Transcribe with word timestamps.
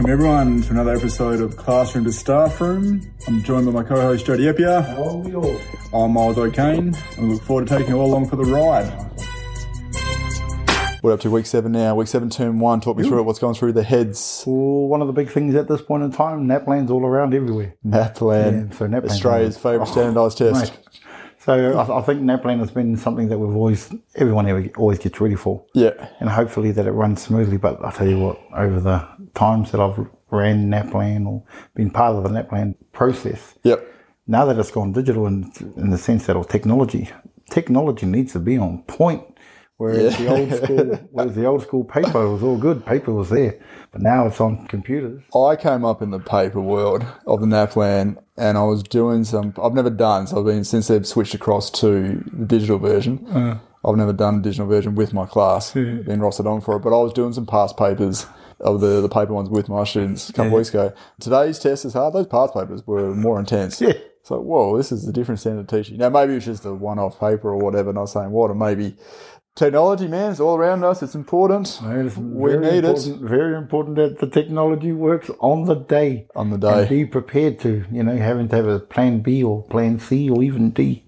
Welcome 0.00 0.12
everyone 0.14 0.62
to 0.62 0.70
another 0.70 0.96
episode 0.96 1.42
of 1.42 1.58
Classroom 1.58 2.06
to 2.06 2.12
Staff 2.12 2.58
Room. 2.62 3.02
I'm 3.28 3.42
joined 3.42 3.66
by 3.66 3.72
my 3.72 3.82
co-host 3.82 4.24
Jody 4.24 4.44
Epia. 4.44 4.82
I'm 5.92 6.12
Miles 6.12 6.38
O'Kane 6.38 6.94
and 7.18 7.28
we 7.28 7.34
look 7.34 7.42
forward 7.42 7.68
to 7.68 7.76
taking 7.76 7.90
you 7.90 8.00
all 8.00 8.06
along 8.06 8.30
for 8.30 8.36
the 8.36 8.46
ride. 8.46 8.88
We're 11.02 11.12
up 11.12 11.20
to 11.20 11.30
week 11.30 11.44
seven 11.44 11.72
now. 11.72 11.96
Week 11.96 12.08
seven, 12.08 12.30
term 12.30 12.60
one. 12.60 12.80
Talk 12.80 12.96
me 12.96 13.06
through 13.06 13.18
it. 13.18 13.22
What's 13.24 13.40
going 13.40 13.54
through 13.54 13.74
the 13.74 13.82
heads? 13.82 14.42
Well, 14.46 14.88
one 14.88 15.02
of 15.02 15.06
the 15.06 15.12
big 15.12 15.28
things 15.28 15.54
at 15.54 15.68
this 15.68 15.82
point 15.82 16.02
in 16.02 16.12
time, 16.12 16.46
NAPLAN's 16.46 16.90
all 16.90 17.04
around 17.04 17.34
everywhere. 17.34 17.74
NAPLAN, 17.84 18.70
Yeah, 18.70 18.76
so 18.78 18.86
NAPLAN's 18.86 19.12
Australia's 19.12 19.56
on- 19.56 19.62
favourite 19.62 19.88
oh, 19.88 19.92
standardised 19.92 20.38
test. 20.38 20.72
Mate. 20.72 20.89
So 21.50 21.76
I, 21.76 21.98
I 21.98 22.02
think 22.02 22.22
NAPLAN 22.22 22.60
has 22.60 22.70
been 22.70 22.96
something 22.96 23.28
that 23.28 23.36
we've 23.36 23.56
always, 23.56 23.92
everyone 24.14 24.46
ever, 24.46 24.68
always 24.76 25.00
gets 25.00 25.20
ready 25.20 25.34
for. 25.34 25.64
Yeah, 25.74 26.08
And 26.20 26.30
hopefully 26.30 26.70
that 26.70 26.86
it 26.86 26.92
runs 26.92 27.22
smoothly. 27.22 27.56
But 27.56 27.84
I 27.84 27.90
tell 27.90 28.06
you 28.06 28.20
what, 28.20 28.40
over 28.54 28.78
the 28.78 29.08
times 29.34 29.72
that 29.72 29.80
I've 29.80 29.98
ran 30.30 30.70
NAPLAN 30.70 31.26
or 31.26 31.42
been 31.74 31.90
part 31.90 32.14
of 32.14 32.22
the 32.22 32.28
NAPLAN 32.28 32.76
process, 32.92 33.56
yep, 33.64 33.84
now 34.28 34.44
that 34.44 34.60
it's 34.60 34.70
gone 34.70 34.92
digital 34.92 35.26
in, 35.26 35.50
in 35.76 35.90
the 35.90 35.98
sense 35.98 36.26
that 36.26 36.36
of 36.36 36.46
technology, 36.46 37.10
technology 37.50 38.06
needs 38.06 38.32
to 38.34 38.38
be 38.38 38.56
on 38.56 38.84
point. 38.84 39.24
Whereas 39.76 40.16
the 40.18 40.28
old 40.28 40.52
school, 40.62 41.08
whereas 41.10 41.34
the 41.34 41.46
old 41.46 41.62
school 41.62 41.82
paper 41.82 42.30
was 42.30 42.44
all 42.44 42.58
good, 42.58 42.86
paper 42.86 43.12
was 43.12 43.30
there, 43.30 43.58
but 43.90 44.02
now 44.02 44.26
it's 44.26 44.40
on 44.40 44.68
computers. 44.68 45.22
I 45.34 45.56
came 45.56 45.84
up 45.84 46.00
in 46.00 46.10
the 46.10 46.20
paper 46.20 46.60
world 46.60 47.04
of 47.26 47.40
the 47.40 47.46
NAPLAN 47.46 48.18
and 48.40 48.58
I 48.58 48.64
was 48.64 48.82
doing 48.82 49.24
some, 49.24 49.54
I've 49.62 49.74
never 49.74 49.90
done, 49.90 50.26
so 50.26 50.38
I've 50.38 50.46
been, 50.46 50.64
since 50.64 50.88
they've 50.88 51.06
switched 51.06 51.34
across 51.34 51.70
to 51.82 52.24
the 52.32 52.46
digital 52.46 52.78
version, 52.78 53.26
uh. 53.28 53.58
I've 53.84 53.96
never 53.96 54.12
done 54.12 54.40
a 54.40 54.42
digital 54.42 54.66
version 54.66 54.94
with 54.94 55.12
my 55.12 55.26
class, 55.26 55.72
been 55.72 56.20
rostered 56.20 56.46
on 56.46 56.60
for 56.60 56.76
it, 56.76 56.80
but 56.80 56.92
I 56.92 57.00
was 57.02 57.12
doing 57.12 57.32
some 57.32 57.46
past 57.46 57.76
papers 57.76 58.26
of 58.60 58.80
the, 58.80 59.00
the 59.00 59.08
paper 59.08 59.32
ones 59.32 59.48
with 59.48 59.68
my 59.68 59.84
students 59.84 60.28
a 60.28 60.32
couple 60.32 60.52
of 60.52 60.58
weeks 60.58 60.68
ago. 60.68 60.92
Today's 61.18 61.58
test 61.58 61.86
is 61.86 61.94
hard. 61.94 62.12
Those 62.12 62.26
past 62.26 62.52
papers 62.52 62.86
were 62.86 63.14
more 63.14 63.40
intense. 63.40 63.80
Yeah. 63.80 63.94
It's 64.20 64.30
like, 64.30 64.40
whoa, 64.40 64.76
this 64.76 64.92
is 64.92 65.08
a 65.08 65.12
different 65.12 65.40
standard 65.40 65.60
of 65.62 65.66
teaching. 65.68 65.96
Now, 65.96 66.10
maybe 66.10 66.34
it's 66.34 66.44
just 66.44 66.66
a 66.66 66.74
one-off 66.74 67.18
paper 67.18 67.48
or 67.48 67.56
whatever, 67.56 67.90
not 67.90 68.10
saying 68.10 68.30
what, 68.32 68.50
or 68.50 68.54
maybe 68.54 68.96
technology, 69.64 70.08
man, 70.08 70.30
it's 70.32 70.40
all 70.40 70.56
around 70.56 70.82
us. 70.84 71.02
It's 71.02 71.14
important. 71.14 71.66
It 71.84 72.06
is 72.06 72.16
We 72.16 72.56
need 72.56 72.84
it. 72.84 72.84
important, 72.84 73.22
Very 73.38 73.54
important 73.64 73.96
that 73.96 74.18
the 74.18 74.26
technology 74.38 74.92
works 74.92 75.30
on 75.52 75.58
the 75.70 75.76
day. 75.76 76.26
On 76.34 76.46
the 76.50 76.60
And 76.68 76.88
day. 76.88 76.96
be 76.96 77.04
prepared 77.18 77.58
to, 77.60 77.84
you 77.96 78.02
know, 78.02 78.16
having 78.16 78.48
to 78.48 78.56
have 78.56 78.66
a 78.66 78.80
plan 78.94 79.20
B 79.20 79.44
or 79.44 79.62
plan 79.74 79.98
C 80.00 80.28
or 80.30 80.42
even 80.42 80.70
D. 80.70 81.04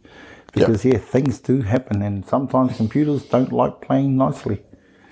Because, 0.54 0.84
yeah, 0.84 0.98
things 0.98 1.38
do 1.40 1.62
happen 1.62 2.02
and 2.02 2.16
sometimes 2.26 2.76
computers 2.76 3.22
don't 3.34 3.52
like 3.52 3.80
playing 3.80 4.16
nicely. 4.24 4.58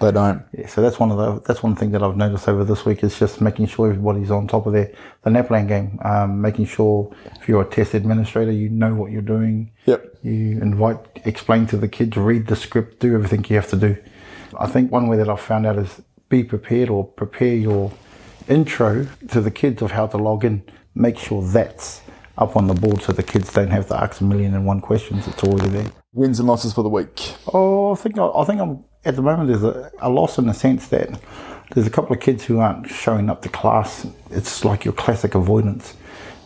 They 0.01 0.11
don't. 0.13 0.43
Yeah, 0.57 0.67
so 0.67 0.81
that's 0.81 0.99
one 0.99 1.11
of 1.11 1.19
the 1.19 1.41
that's 1.47 1.63
one 1.63 1.77
thing 1.77 1.91
that 1.91 2.03
I've 2.03 2.17
noticed 2.17 2.49
over 2.49 2.65
this 2.65 2.87
week 2.87 3.05
is 3.05 3.19
just 3.19 3.43
making 3.43 3.67
sure 3.67 3.91
everybody's 3.91 4.31
on 4.31 4.49
top 4.49 4.67
of 4.67 4.73
their 4.73 4.91
the 5.25 5.31
NAPLAN 5.31 5.69
game. 5.69 5.99
Um, 6.03 6.41
making 6.41 6.67
sure 6.67 7.15
if 7.39 7.47
you're 7.47 7.61
a 7.61 7.69
test 7.69 7.93
administrator, 7.93 8.51
you 8.51 8.71
know 8.71 8.95
what 8.95 9.13
you're 9.13 9.21
doing. 9.21 9.73
Yep. 9.85 10.19
You 10.23 10.59
invite, 10.63 10.99
explain 11.27 11.67
to 11.67 11.77
the 11.77 11.89
kids, 11.89 12.17
read 12.17 12.47
the 12.47 12.57
script, 12.57 13.01
do 13.01 13.15
everything 13.15 13.45
you 13.49 13.57
have 13.57 13.69
to 13.69 13.77
do. 13.77 13.97
I 14.59 14.67
think 14.67 14.91
one 14.91 15.07
way 15.07 15.19
that 15.19 15.29
I've 15.29 15.41
found 15.41 15.67
out 15.67 15.77
is 15.77 16.01
be 16.31 16.45
prepared 16.45 16.89
or 16.89 17.05
prepare 17.05 17.55
your 17.55 17.93
intro 18.49 19.07
to 19.29 19.41
the 19.43 19.51
kids 19.51 19.83
of 19.83 19.91
how 19.91 20.07
to 20.07 20.17
log 20.17 20.47
in. 20.47 20.63
Make 20.95 21.19
sure 21.19 21.43
that's 21.43 22.01
up 22.39 22.57
on 22.57 22.69
the 22.69 22.75
board 22.75 23.03
so 23.03 23.13
the 23.13 23.23
kids 23.23 23.53
don't 23.53 23.71
have 23.71 23.89
to 23.89 24.03
ask 24.03 24.23
a 24.23 24.25
million 24.25 24.55
and 24.55 24.65
one 24.65 24.81
questions. 24.81 25.29
It's 25.29 25.43
already 25.45 25.69
there. 25.69 25.93
Wins 26.15 26.39
and 26.39 26.49
losses 26.49 26.73
for 26.73 26.83
the 26.83 26.89
week. 26.89 27.35
Oh, 27.53 27.93
I 27.93 27.97
think 27.97 28.19
I 28.19 28.45
think 28.45 28.61
I'm 28.61 28.83
at 29.05 29.17
the 29.17 29.23
moment. 29.23 29.49
There's 29.49 29.65
a, 29.65 29.91
a 30.01 30.09
loss 30.09 30.39
in 30.39 30.47
the 30.47 30.55
sense 30.55 30.89
that 30.89 31.21
there's 31.75 31.87
a 31.87 31.91
couple 31.91 32.15
of 32.15 32.21
kids 32.21 32.45
who 32.45 32.59
aren't 32.59 32.89
showing 32.89 33.31
up 33.31 33.43
to 33.43 33.49
class. 33.49 34.07
It's 34.31 34.65
like 34.65 34.85
your 34.85 34.95
classic 34.95 35.35
avoidance, 35.35 35.95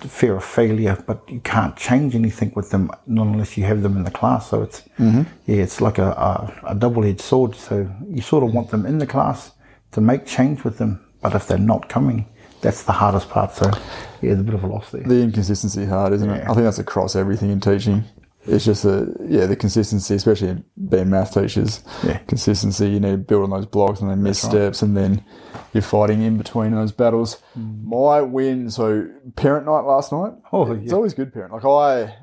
the 0.01 0.09
fear 0.09 0.37
of 0.37 0.45
failure, 0.45 1.03
but 1.07 1.23
you 1.29 1.41
can't 1.41 1.77
change 1.77 2.15
anything 2.15 2.53
with 2.55 2.71
them 2.71 2.91
not 3.07 3.27
unless 3.27 3.57
you 3.57 3.65
have 3.65 3.83
them 3.83 3.97
in 3.97 4.05
the 4.05 4.11
class. 4.11 4.51
So 4.51 4.63
it's 4.63 4.83
mm-hmm. 4.99 5.23
yeah, 5.47 5.63
it's 5.63 5.81
like 5.81 5.99
a, 5.99 6.11
a, 6.11 6.73
a 6.73 6.75
double-edged 6.75 7.21
sword. 7.21 7.55
So 7.55 7.91
you 8.09 8.23
sort 8.23 8.45
of 8.45 8.53
want 8.53 8.71
them 8.71 8.85
in 8.87 8.99
the 8.99 9.07
class 9.07 9.53
to 9.93 10.01
make 10.01 10.27
change 10.27 10.65
with 10.65 10.79
them, 10.79 11.05
but 11.23 11.35
if 11.35 11.47
they're 11.47 11.59
not 11.59 11.89
coming, 11.89 12.27
that's 12.61 12.83
the 12.83 12.93
hardest 12.93 13.31
part. 13.31 13.53
So 13.53 13.67
yeah, 13.67 14.35
there's 14.35 14.41
a 14.41 14.43
bit 14.43 14.55
of 14.55 14.65
a 14.65 14.67
loss 14.67 14.91
there. 14.91 15.03
The 15.03 15.23
inconsistency 15.23 15.83
is 15.83 15.89
hard, 15.89 16.13
isn't 16.13 16.29
it? 16.29 16.43
I 16.43 16.53
think 16.55 16.65
that's 16.65 16.79
across 16.79 17.15
everything 17.17 17.51
in 17.51 17.61
teaching. 17.61 18.05
It's 18.47 18.65
just 18.65 18.85
a 18.85 19.15
yeah, 19.27 19.47
the 19.47 19.57
consistency, 19.57 20.15
especially 20.15 20.63
being 20.89 21.11
math 21.11 21.35
teachers. 21.35 21.83
Yeah. 22.05 22.19
Consistency, 22.19 22.89
you 22.91 23.01
need 23.01 23.11
to 23.13 23.17
build 23.17 23.45
on 23.45 23.51
those 23.51 23.67
blocks 23.67 24.01
and 24.01 24.11
then 24.11 24.23
missteps 24.23 24.83
and 24.83 24.97
then 24.97 25.25
you're 25.73 25.83
fighting 25.83 26.23
in 26.23 26.37
between 26.37 26.73
those 26.73 26.93
battles. 26.93 27.41
Hmm. 27.55 27.89
My 27.89 28.21
win, 28.21 28.71
so 28.71 29.09
parent 29.37 29.67
night 29.67 29.81
last 29.81 30.13
night. 30.13 30.33
Oh, 30.53 30.71
It's 30.73 30.91
yeah. 30.91 30.95
always 30.95 31.15
good 31.15 31.33
parent. 31.33 31.53
Like 31.53 31.65
I 31.65 32.15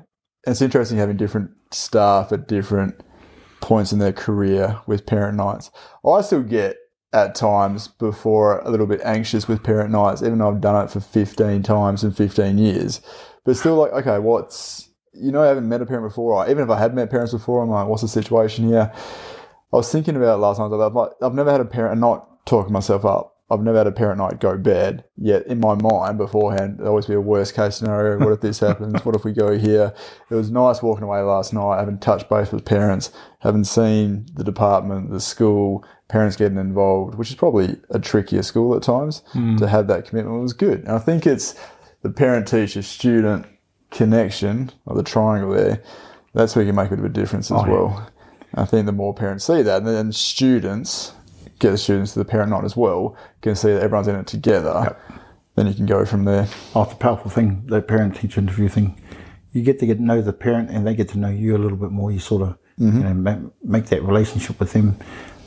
it's 0.46 0.62
interesting 0.62 0.98
having 0.98 1.16
different 1.16 1.50
staff 1.70 2.32
at 2.32 2.48
different 2.48 3.00
points 3.60 3.92
in 3.92 3.98
their 3.98 4.12
career 4.12 4.80
with 4.86 5.06
parent 5.06 5.36
nights. 5.36 5.70
I 6.06 6.20
still 6.20 6.42
get 6.42 6.76
at 7.12 7.34
times 7.34 7.88
before 7.88 8.58
a 8.60 8.70
little 8.70 8.86
bit 8.86 9.00
anxious 9.04 9.46
with 9.46 9.62
parent 9.62 9.90
nights, 9.90 10.22
even 10.22 10.38
though 10.38 10.48
I've 10.48 10.60
done 10.60 10.84
it 10.84 10.90
for 10.90 11.00
15 11.00 11.62
times 11.62 12.02
in 12.02 12.10
15 12.12 12.58
years. 12.58 13.00
But 13.44 13.56
still, 13.56 13.74
like, 13.76 13.92
okay, 13.92 14.18
what's, 14.18 14.88
you 15.14 15.30
know, 15.32 15.42
I 15.42 15.46
haven't 15.48 15.68
met 15.68 15.82
a 15.82 15.86
parent 15.86 16.08
before. 16.08 16.34
Or 16.34 16.50
even 16.50 16.64
if 16.64 16.70
I 16.70 16.78
had 16.78 16.94
met 16.94 17.10
parents 17.10 17.32
before, 17.32 17.62
I'm 17.62 17.70
like, 17.70 17.86
what's 17.86 18.02
the 18.02 18.08
situation 18.08 18.66
here? 18.68 18.92
I 19.72 19.76
was 19.76 19.90
thinking 19.90 20.16
about 20.16 20.34
it 20.34 20.38
last 20.38 20.58
night. 20.58 20.72
I've, 20.72 20.94
like, 20.94 21.10
I've 21.22 21.34
never 21.34 21.50
had 21.50 21.60
a 21.60 21.64
parent, 21.64 21.92
and 21.92 22.00
not 22.00 22.46
talking 22.46 22.72
myself 22.72 23.04
up, 23.04 23.32
I've 23.50 23.60
never 23.60 23.76
had 23.76 23.86
a 23.86 23.92
parent 23.92 24.18
night 24.18 24.40
go 24.40 24.56
bad. 24.56 25.04
Yet 25.16 25.46
in 25.46 25.60
my 25.60 25.74
mind 25.74 26.16
beforehand, 26.16 26.78
there'd 26.78 26.88
always 26.88 27.06
be 27.06 27.14
a 27.14 27.20
worst 27.20 27.54
case 27.54 27.76
scenario. 27.76 28.18
What 28.18 28.32
if 28.32 28.40
this 28.40 28.60
happens? 28.60 29.04
What 29.04 29.14
if 29.14 29.24
we 29.24 29.32
go 29.32 29.58
here? 29.58 29.94
It 30.30 30.34
was 30.34 30.50
nice 30.50 30.82
walking 30.82 31.04
away 31.04 31.20
last 31.20 31.52
night, 31.52 31.78
having 31.78 31.98
touched 31.98 32.30
base 32.30 32.50
with 32.50 32.64
parents, 32.64 33.12
having 33.40 33.64
seen 33.64 34.26
the 34.34 34.44
department, 34.44 35.10
the 35.10 35.20
school, 35.20 35.84
parents 36.08 36.36
getting 36.36 36.58
involved, 36.58 37.16
which 37.16 37.28
is 37.28 37.34
probably 37.34 37.78
a 37.90 37.98
trickier 37.98 38.42
school 38.42 38.74
at 38.74 38.82
times 38.82 39.22
hmm. 39.32 39.56
to 39.56 39.68
have 39.68 39.86
that 39.86 40.06
commitment 40.06 40.40
was 40.40 40.54
good. 40.54 40.80
And 40.80 40.92
I 40.92 40.98
think 40.98 41.26
it's 41.26 41.54
the 42.00 42.10
parent 42.10 42.48
teacher 42.48 42.80
student 42.80 43.46
connection 43.92 44.70
or 44.86 44.96
the 44.96 45.02
triangle 45.02 45.52
there. 45.52 45.82
That's 46.34 46.56
where 46.56 46.64
you 46.64 46.70
can 46.70 46.76
make 46.76 46.86
a 46.88 46.90
bit 46.90 46.98
of 47.00 47.04
a 47.04 47.08
difference 47.10 47.50
as 47.50 47.60
Oh, 47.60 47.66
yeah. 47.66 47.72
well. 47.72 48.10
I 48.54 48.64
think 48.64 48.86
the 48.86 48.92
more 48.92 49.14
parents 49.14 49.44
see 49.46 49.62
that, 49.62 49.78
and 49.78 49.86
then 49.86 50.12
students 50.12 51.12
get 51.58 51.70
the 51.70 51.78
students 51.78 52.12
to 52.14 52.18
the 52.18 52.24
parent 52.24 52.50
night 52.50 52.64
as 52.64 52.76
well, 52.76 53.16
can 53.40 53.54
see 53.54 53.72
that 53.72 53.82
everyone's 53.82 54.08
in 54.08 54.16
it 54.16 54.26
together. 54.26 54.96
Then 55.54 55.66
you 55.66 55.74
can 55.74 55.86
go 55.86 56.04
from 56.04 56.24
there. 56.24 56.48
Oh, 56.74 56.82
it's 56.82 56.92
a 56.92 56.96
powerful 56.96 57.30
thing, 57.30 57.62
the 57.66 57.80
parent 57.82 58.16
teacher 58.16 58.40
interview 58.40 58.68
thing. 58.68 59.00
You 59.52 59.62
get 59.62 59.78
to 59.80 59.86
get 59.86 59.96
to 59.98 60.02
know 60.02 60.22
the 60.22 60.32
parent 60.32 60.70
and 60.70 60.86
they 60.86 60.94
get 60.94 61.08
to 61.10 61.18
know 61.18 61.28
you 61.28 61.54
a 61.56 61.58
little 61.58 61.76
bit 61.76 61.90
more. 61.90 62.10
You 62.10 62.18
sort 62.18 62.42
of 62.42 62.56
you 62.78 62.90
know, 62.90 63.12
make, 63.14 63.38
make 63.62 63.86
that 63.86 64.02
relationship 64.02 64.58
with 64.58 64.72
them. 64.72 64.96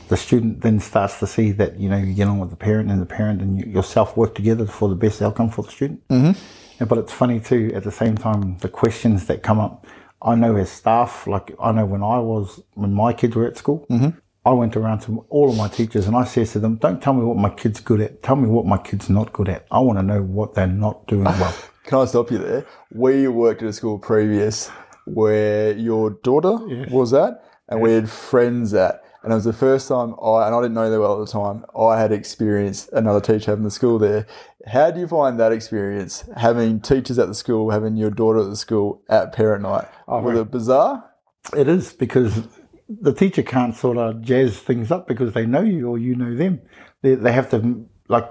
The 0.08 0.16
student 0.16 0.60
then 0.60 0.78
starts 0.78 1.18
to 1.18 1.26
see 1.26 1.50
that, 1.52 1.78
you 1.80 1.88
know, 1.88 1.96
you 1.96 2.14
get 2.14 2.28
on 2.28 2.38
with 2.38 2.50
the 2.50 2.56
parent 2.56 2.90
and 2.90 3.02
the 3.02 3.06
parent 3.06 3.42
and 3.42 3.58
you, 3.58 3.66
yourself 3.66 4.16
work 4.16 4.36
together 4.36 4.64
for 4.64 4.88
the 4.88 4.94
best 4.94 5.20
outcome 5.20 5.50
for 5.50 5.62
the 5.62 5.70
student. 5.72 6.06
Mm-hmm. 6.08 6.38
But 6.78 6.98
it's 6.98 7.12
funny 7.12 7.40
too, 7.40 7.72
at 7.74 7.84
the 7.84 7.92
same 7.92 8.16
time, 8.16 8.58
the 8.58 8.68
questions 8.68 9.26
that 9.26 9.42
come 9.42 9.58
up. 9.58 9.86
I 10.22 10.34
know 10.34 10.56
as 10.56 10.70
staff, 10.70 11.26
like 11.26 11.54
I 11.60 11.72
know 11.72 11.86
when 11.86 12.02
I 12.02 12.18
was, 12.18 12.60
when 12.74 12.92
my 12.92 13.12
kids 13.12 13.36
were 13.36 13.46
at 13.46 13.56
school, 13.56 13.86
mm-hmm. 13.90 14.18
I 14.44 14.52
went 14.52 14.76
around 14.76 15.00
to 15.00 15.26
all 15.28 15.50
of 15.50 15.56
my 15.56 15.68
teachers 15.68 16.06
and 16.06 16.16
I 16.16 16.24
said 16.24 16.46
to 16.48 16.58
them, 16.60 16.76
don't 16.76 17.02
tell 17.02 17.12
me 17.12 17.24
what 17.24 17.36
my 17.36 17.50
kid's 17.50 17.80
good 17.80 18.00
at. 18.00 18.22
Tell 18.22 18.36
me 18.36 18.48
what 18.48 18.64
my 18.64 18.78
kid's 18.78 19.10
not 19.10 19.32
good 19.32 19.48
at. 19.48 19.66
I 19.70 19.80
want 19.80 19.98
to 19.98 20.02
know 20.04 20.22
what 20.22 20.54
they're 20.54 20.66
not 20.66 21.06
doing 21.06 21.24
well. 21.24 21.54
Can 21.84 21.98
I 21.98 22.04
stop 22.04 22.30
you 22.30 22.38
there? 22.38 22.66
We 22.92 23.28
worked 23.28 23.62
at 23.62 23.68
a 23.68 23.72
school 23.72 23.98
previous 23.98 24.68
where 25.04 25.72
your 25.72 26.10
daughter 26.10 26.58
was 26.90 27.12
at, 27.12 27.42
and 27.68 27.80
we 27.80 27.92
had 27.92 28.10
friends 28.10 28.74
at. 28.74 29.02
And 29.26 29.32
it 29.32 29.34
was 29.34 29.44
the 29.44 29.52
first 29.52 29.88
time 29.88 30.14
I, 30.22 30.46
and 30.46 30.54
I 30.54 30.60
didn't 30.62 30.74
know 30.74 30.88
they 30.88 30.98
well 30.98 31.20
at 31.20 31.26
the 31.26 31.32
time, 31.32 31.64
I 31.76 31.98
had 31.98 32.12
experienced 32.12 32.88
another 32.92 33.20
teacher 33.20 33.50
having 33.50 33.64
the 33.64 33.72
school 33.72 33.98
there. 33.98 34.24
How 34.68 34.92
do 34.92 35.00
you 35.00 35.08
find 35.08 35.40
that 35.40 35.50
experience, 35.50 36.22
having 36.36 36.78
teachers 36.78 37.18
at 37.18 37.26
the 37.26 37.34
school, 37.34 37.72
having 37.72 37.96
your 37.96 38.10
daughter 38.10 38.38
at 38.38 38.48
the 38.48 38.54
school 38.54 39.02
at 39.08 39.32
parent 39.32 39.64
night? 39.64 39.88
Oh, 40.06 40.20
was 40.20 40.34
right. 40.36 40.42
it 40.42 40.52
bizarre? 40.52 41.10
It 41.56 41.66
is 41.66 41.92
because 41.92 42.46
the 42.88 43.12
teacher 43.12 43.42
can't 43.42 43.74
sort 43.74 43.98
of 43.98 44.22
jazz 44.22 44.60
things 44.60 44.92
up 44.92 45.08
because 45.08 45.32
they 45.32 45.44
know 45.44 45.62
you 45.62 45.88
or 45.88 45.98
you 45.98 46.14
know 46.14 46.36
them. 46.36 46.60
They, 47.02 47.16
they 47.16 47.32
have 47.32 47.50
to 47.50 47.84
like 48.06 48.30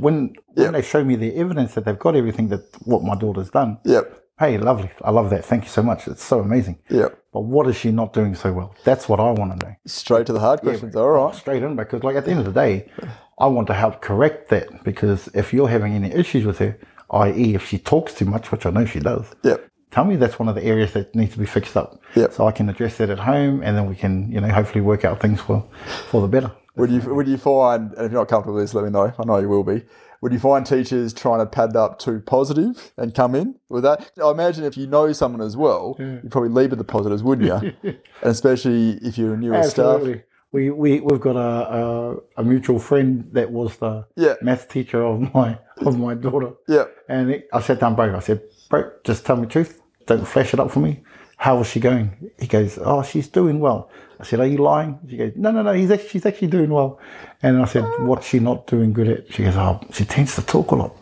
when 0.00 0.34
when 0.54 0.64
Yep. 0.64 0.72
they 0.72 0.82
show 0.82 1.04
me 1.04 1.14
the 1.14 1.36
evidence 1.36 1.74
that 1.74 1.84
they've 1.84 1.96
got 1.96 2.16
everything 2.16 2.48
that 2.48 2.62
what 2.80 3.04
my 3.04 3.14
daughter's 3.14 3.50
done. 3.50 3.78
Yep. 3.84 4.23
Hey, 4.38 4.58
lovely. 4.58 4.90
I 5.02 5.10
love 5.12 5.30
that. 5.30 5.44
Thank 5.44 5.62
you 5.64 5.70
so 5.70 5.82
much. 5.82 6.08
It's 6.08 6.22
so 6.22 6.40
amazing. 6.40 6.78
Yeah. 6.88 7.08
But 7.32 7.40
what 7.40 7.68
is 7.68 7.76
she 7.76 7.92
not 7.92 8.12
doing 8.12 8.34
so 8.34 8.52
well? 8.52 8.74
That's 8.84 9.08
what 9.08 9.20
I 9.20 9.30
want 9.30 9.60
to 9.60 9.66
know. 9.66 9.74
Straight 9.86 10.26
to 10.26 10.32
the 10.32 10.40
hard 10.40 10.60
questions. 10.60 10.96
All 10.96 11.08
right. 11.10 11.34
Straight 11.34 11.62
in 11.62 11.76
because 11.76 12.02
like 12.02 12.16
at 12.16 12.24
the 12.24 12.32
end 12.32 12.40
of 12.40 12.46
the 12.46 12.52
day, 12.52 12.90
I 13.38 13.46
want 13.46 13.68
to 13.68 13.74
help 13.74 14.00
correct 14.02 14.48
that 14.50 14.82
because 14.82 15.28
if 15.34 15.52
you're 15.52 15.68
having 15.68 15.92
any 15.94 16.10
issues 16.12 16.44
with 16.44 16.58
her, 16.58 16.76
i.e. 17.12 17.54
if 17.54 17.64
she 17.66 17.78
talks 17.78 18.12
too 18.14 18.24
much, 18.24 18.50
which 18.50 18.66
I 18.66 18.70
know 18.70 18.84
she 18.84 18.98
does, 18.98 19.26
Yep. 19.44 19.68
tell 19.92 20.04
me 20.04 20.16
that's 20.16 20.38
one 20.40 20.48
of 20.48 20.56
the 20.56 20.64
areas 20.64 20.92
that 20.94 21.14
needs 21.14 21.32
to 21.34 21.38
be 21.38 21.46
fixed 21.46 21.76
up. 21.76 22.00
Yep. 22.16 22.32
So 22.32 22.48
I 22.48 22.50
can 22.52 22.68
address 22.68 22.96
that 22.96 23.10
at 23.10 23.20
home, 23.20 23.62
and 23.62 23.76
then 23.76 23.86
we 23.88 23.94
can, 23.94 24.32
you 24.32 24.40
know, 24.40 24.48
hopefully 24.48 24.80
work 24.80 25.04
out 25.04 25.20
things 25.20 25.40
for 25.40 25.64
for 26.10 26.20
the 26.22 26.28
better. 26.28 26.50
Would 26.76 26.90
you 26.90 27.00
would 27.14 27.28
you 27.28 27.36
find, 27.38 27.92
and 27.92 28.06
if 28.06 28.10
you're 28.10 28.20
not 28.20 28.28
comfortable 28.28 28.54
with 28.56 28.64
this, 28.64 28.74
let 28.74 28.84
me 28.84 28.90
know. 28.90 29.12
I 29.16 29.24
know 29.24 29.38
you 29.38 29.48
will 29.48 29.62
be. 29.62 29.84
Would 30.24 30.32
you 30.32 30.38
find 30.38 30.64
teachers 30.64 31.12
trying 31.12 31.40
to 31.40 31.44
pad 31.46 31.76
up 31.76 31.98
too 31.98 32.18
positive 32.24 32.94
and 32.96 33.14
come 33.14 33.34
in 33.34 33.56
with 33.68 33.82
that? 33.82 34.10
I 34.24 34.30
imagine 34.30 34.64
if 34.64 34.74
you 34.74 34.86
know 34.86 35.12
someone 35.12 35.42
as 35.42 35.54
well, 35.54 35.96
you'd 35.98 36.30
probably 36.30 36.48
lead 36.48 36.70
with 36.70 36.78
the 36.78 36.84
positives, 36.84 37.22
wouldn't 37.22 37.46
you? 37.46 37.74
and 37.82 37.98
especially 38.22 38.92
if 39.02 39.18
you're 39.18 39.34
a 39.34 39.36
newer 39.36 39.62
staff. 39.64 39.96
Absolutely. 39.96 40.22
We, 40.50 40.70
we, 40.70 41.00
we've 41.00 41.20
got 41.20 41.36
a, 41.36 41.76
a, 41.76 42.16
a 42.38 42.42
mutual 42.42 42.78
friend 42.78 43.28
that 43.32 43.50
was 43.50 43.76
the 43.76 44.06
Yeah. 44.16 44.36
math 44.40 44.66
teacher 44.70 45.02
of 45.04 45.34
my 45.34 45.58
of 45.84 45.98
my 45.98 46.14
daughter. 46.14 46.52
Yeah. 46.68 46.84
And 47.06 47.30
it, 47.30 47.48
I 47.52 47.60
sat 47.60 47.80
down, 47.80 47.94
bro. 47.94 48.16
I 48.16 48.20
said, 48.20 48.40
bro, 48.70 48.90
just 49.04 49.26
tell 49.26 49.36
me 49.36 49.42
the 49.44 49.50
truth. 49.52 49.82
Don't 50.06 50.26
flash 50.26 50.54
it 50.54 50.58
up 50.60 50.70
for 50.70 50.80
me. 50.80 51.02
How 51.44 51.60
is 51.60 51.66
she 51.66 51.78
going? 51.78 52.30
He 52.38 52.46
goes, 52.46 52.78
oh, 52.82 53.02
she's 53.02 53.28
doing 53.28 53.60
well. 53.60 53.90
I 54.18 54.24
said, 54.24 54.40
are 54.40 54.46
you 54.46 54.56
lying? 54.56 54.98
She 55.10 55.18
goes, 55.18 55.32
no, 55.36 55.50
no, 55.50 55.60
no. 55.60 55.74
He's 55.74 55.90
actually, 55.90 56.08
she's 56.08 56.24
actually 56.24 56.48
doing 56.48 56.70
well. 56.70 56.98
And 57.42 57.60
I 57.60 57.66
said, 57.66 57.84
what's 57.98 58.26
she 58.26 58.38
not 58.38 58.66
doing 58.66 58.94
good 58.94 59.08
at? 59.08 59.30
She 59.30 59.42
goes, 59.44 59.54
oh, 59.54 59.78
she 59.92 60.06
tends 60.06 60.34
to 60.36 60.42
talk 60.42 60.70
a 60.70 60.74
lot. 60.76 60.96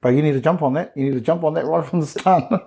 But 0.00 0.10
you 0.10 0.22
need 0.22 0.34
to 0.34 0.40
jump 0.40 0.62
on 0.62 0.74
that. 0.74 0.92
You 0.94 1.06
need 1.06 1.14
to 1.14 1.20
jump 1.20 1.42
on 1.42 1.54
that 1.54 1.64
right 1.66 1.84
from 1.84 1.98
the 2.00 2.06
start. 2.06 2.44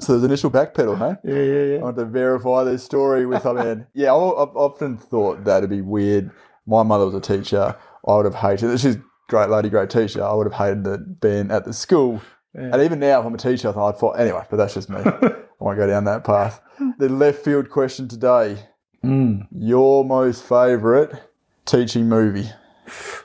So 0.00 0.12
there's 0.12 0.24
initial 0.24 0.50
backpedal, 0.50 0.96
huh? 0.96 1.16
yeah, 1.22 1.34
yeah, 1.34 1.64
yeah. 1.64 1.78
I 1.80 1.82
want 1.82 1.98
to 1.98 2.06
verify 2.06 2.64
this 2.64 2.82
story 2.82 3.26
with 3.26 3.44
I 3.44 3.52
mean, 3.52 3.86
yeah, 3.94 4.10
I- 4.14 4.42
I've 4.42 4.56
often 4.56 4.96
thought 4.96 5.44
that'd 5.44 5.68
be 5.68 5.82
weird. 5.82 6.30
My 6.66 6.82
mother 6.82 7.04
was 7.04 7.14
a 7.14 7.20
teacher. 7.20 7.76
I 8.08 8.16
would 8.16 8.24
have 8.24 8.36
hated. 8.36 8.80
She's 8.80 8.96
a 8.96 9.02
great 9.28 9.50
lady, 9.50 9.68
great 9.68 9.90
teacher. 9.90 10.24
I 10.24 10.32
would 10.32 10.50
have 10.50 10.54
hated 10.54 11.20
being 11.20 11.50
at 11.50 11.66
the 11.66 11.74
school. 11.74 12.22
And 12.54 12.80
even 12.80 13.00
now, 13.00 13.20
if 13.20 13.26
I'm 13.26 13.34
a 13.34 13.38
teacher, 13.38 13.68
I 13.68 13.72
thought 13.72 13.94
I'd 13.94 13.98
thought 14.00 14.12
anyway. 14.20 14.44
But 14.48 14.56
that's 14.56 14.72
just 14.74 14.88
me. 14.88 15.02
I 15.60 15.64
won't 15.64 15.78
go 15.78 15.86
down 15.86 16.04
that 16.04 16.24
path. 16.24 16.60
The 16.98 17.08
left 17.08 17.44
field 17.44 17.68
question 17.70 18.08
today: 18.08 18.58
Mm. 19.04 19.46
Your 19.52 20.04
most 20.04 20.42
favourite 20.44 21.10
teaching 21.66 22.08
movie? 22.08 22.48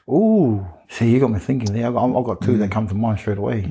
Ooh. 0.09 0.65
See, 0.87 1.09
you 1.09 1.19
got 1.19 1.31
me 1.31 1.39
thinking 1.39 1.73
there. 1.73 1.87
I've 1.87 1.95
I've 1.97 2.23
got 2.25 2.41
two 2.41 2.53
Mm. 2.53 2.59
that 2.59 2.71
come 2.71 2.87
to 2.87 2.93
mind 2.95 3.19
straight 3.19 3.37
away. 3.37 3.61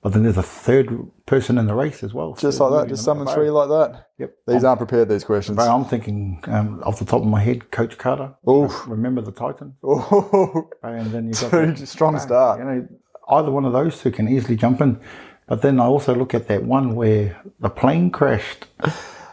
But 0.00 0.12
then 0.12 0.22
there's 0.22 0.38
a 0.38 0.42
third 0.42 0.88
person 1.26 1.58
in 1.58 1.66
the 1.66 1.74
race 1.74 2.02
as 2.02 2.14
well. 2.14 2.34
Just 2.34 2.58
So 2.58 2.68
like 2.68 2.84
that, 2.84 2.88
just 2.88 3.04
summon 3.04 3.26
three 3.26 3.50
like 3.50 3.68
that. 3.68 4.06
Yep. 4.18 4.34
These 4.46 4.64
aren't 4.64 4.78
prepared. 4.78 5.08
These 5.08 5.24
questions. 5.24 5.56
Bro, 5.56 5.66
I'm 5.66 5.84
thinking 5.84 6.42
um, 6.46 6.82
off 6.84 6.98
the 6.98 7.04
top 7.04 7.20
of 7.20 7.26
my 7.26 7.40
head, 7.40 7.70
Coach 7.70 7.98
Carter. 7.98 8.32
Oof. 8.48 8.86
Remember 8.88 9.20
the 9.20 9.32
Titan? 9.32 9.74
Oh, 9.84 10.68
And 10.82 11.10
then 11.10 11.26
you've 11.26 11.40
got 11.40 11.50
two 11.50 11.72
the- 11.72 11.86
strong 11.86 12.18
start. 12.18 12.60
you 12.60 12.64
know, 12.64 12.88
either 13.30 13.50
one 13.50 13.64
of 13.64 13.72
those 13.72 14.00
two 14.00 14.10
can 14.10 14.28
easily 14.28 14.56
jump 14.56 14.80
in. 14.80 15.00
But 15.48 15.62
then 15.62 15.80
I 15.80 15.84
also 15.86 16.14
look 16.14 16.34
at 16.34 16.46
that 16.48 16.64
one 16.64 16.94
where 16.94 17.40
the 17.60 17.70
plane 17.70 18.10
crashed 18.10 18.66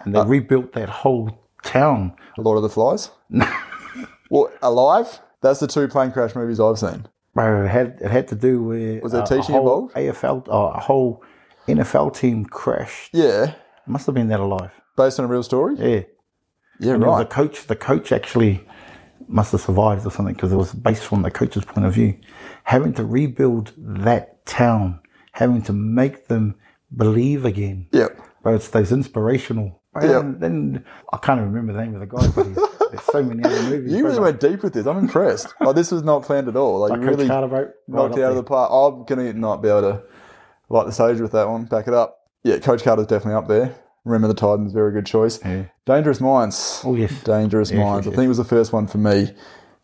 and 0.04 0.16
Uh, 0.16 0.24
they 0.24 0.30
rebuilt 0.30 0.74
that 0.74 0.90
whole 0.90 1.30
town. 1.64 2.14
Lord 2.38 2.58
of 2.58 2.64
the 2.64 2.70
Flies. 2.70 3.12
well, 4.30 4.50
Alive. 4.62 5.20
That's 5.42 5.60
the 5.60 5.68
two 5.68 5.88
plane 5.88 6.12
crash 6.12 6.36
movies 6.36 6.60
I've 6.60 6.80
seen. 6.80 7.06
Bro, 7.34 7.66
it 7.66 7.68
had 7.68 7.98
it 8.02 8.10
had 8.10 8.28
to 8.30 8.36
do 8.36 8.64
with 8.64 9.04
Was 9.04 9.12
there 9.12 9.22
uh, 9.22 9.26
teaching 9.26 9.56
a 9.56 9.62
whole 9.62 9.90
involved? 9.90 9.96
AFL, 9.96 10.48
uh, 10.48 10.78
a 10.78 10.80
whole 10.80 11.22
NFL 11.68 12.16
team 12.16 12.46
crashed. 12.46 13.14
Yeah, 13.14 13.54
Must 13.86 14.06
have 14.06 14.16
been 14.16 14.30
that 14.30 14.40
alive. 14.40 14.72
based 14.96 15.20
on 15.20 15.26
a 15.26 15.28
real 15.28 15.44
story. 15.44 15.76
Yeah. 15.78 16.04
Yeah, 16.80 16.94
And 16.96 17.04
a 17.04 17.08
right. 17.08 17.30
coach. 17.30 17.68
The 17.68 17.76
coach 17.76 18.12
actually 18.12 18.66
must 19.28 19.52
have 19.52 19.62
survived 19.62 20.06
or 20.06 20.12
something 20.12 20.34
because 20.36 20.52
it 20.54 20.58
was 20.58 20.74
based 20.74 21.04
from 21.04 21.22
the 21.22 21.32
coach's 21.32 21.66
point 21.66 21.86
of 21.86 21.94
view. 21.94 22.18
Having 22.64 22.94
to 22.94 23.06
rebuild 23.06 23.74
that 23.78 24.46
town, 24.46 25.00
having 25.36 25.62
to 25.64 25.74
make 25.74 26.28
them 26.28 26.56
believe 26.96 27.44
again. 27.46 27.88
Yep. 27.92 28.18
But 28.44 28.54
it's 28.56 28.70
those 28.70 28.92
inspirational. 28.92 29.82
Bro, 29.94 30.04
Yep. 30.04 30.12
then, 30.22 30.40
then 30.40 30.86
I 31.12 31.18
can't 31.18 31.42
remember 31.42 31.74
the 31.74 31.80
name 31.82 31.94
of 31.94 32.00
the 32.00 32.06
guy, 32.06 32.28
but 32.36 32.46
he's, 32.48 32.56
there's 32.92 33.04
so 33.12 33.22
many 33.24 33.44
other 33.44 33.64
movies. 33.70 33.92
You 33.94 34.06
really 34.06 34.20
went 34.20 34.40
deep 34.40 34.64
with 34.64 34.74
this. 34.74 34.86
I'm 34.88 34.98
impressed. 34.98 35.54
like 35.62 35.76
this 35.76 35.92
was 35.92 36.04
not 36.04 36.24
planned 36.24 36.48
at 36.48 36.56
all. 36.56 36.80
Like, 36.80 36.92
like 36.92 37.02
you 37.02 37.08
really 37.08 37.28
Carter, 37.28 37.48
right 37.48 37.68
knocked 37.88 38.18
it 38.18 38.24
out 38.24 38.32
of 38.32 38.36
the 38.38 38.44
park. 38.44 38.70
I'm 38.72 39.04
gonna 39.06 39.34
not 39.34 39.62
be 39.62 39.68
able 39.70 39.82
to 39.82 40.04
light 40.70 40.86
the 40.86 40.92
stage 40.92 41.20
with 41.20 41.32
that 41.34 41.50
one. 41.50 41.66
Back 41.66 41.88
it 41.88 41.94
up. 41.94 42.20
Yeah, 42.44 42.60
Coach 42.60 42.84
Carter's 42.84 43.08
definitely 43.08 43.34
up 43.36 43.48
there. 43.48 43.76
Remember 44.06 44.28
the 44.28 44.34
Titans, 44.36 44.72
very 44.72 44.92
good 44.94 45.06
choice. 45.06 45.40
Yeah. 45.44 45.66
Dangerous 45.86 46.22
Minds. 46.22 46.82
Oh, 46.86 46.96
yes. 46.96 47.24
Dangerous 47.24 47.72
Yes, 47.72 47.80
Minds. 47.80 48.06
yes, 48.06 48.14
I 48.14 48.16
think 48.16 48.26
it 48.26 48.30
was 48.30 48.38
the 48.38 48.44
first 48.46 48.72
one 48.72 48.86
for 48.88 49.00
me. 49.00 49.32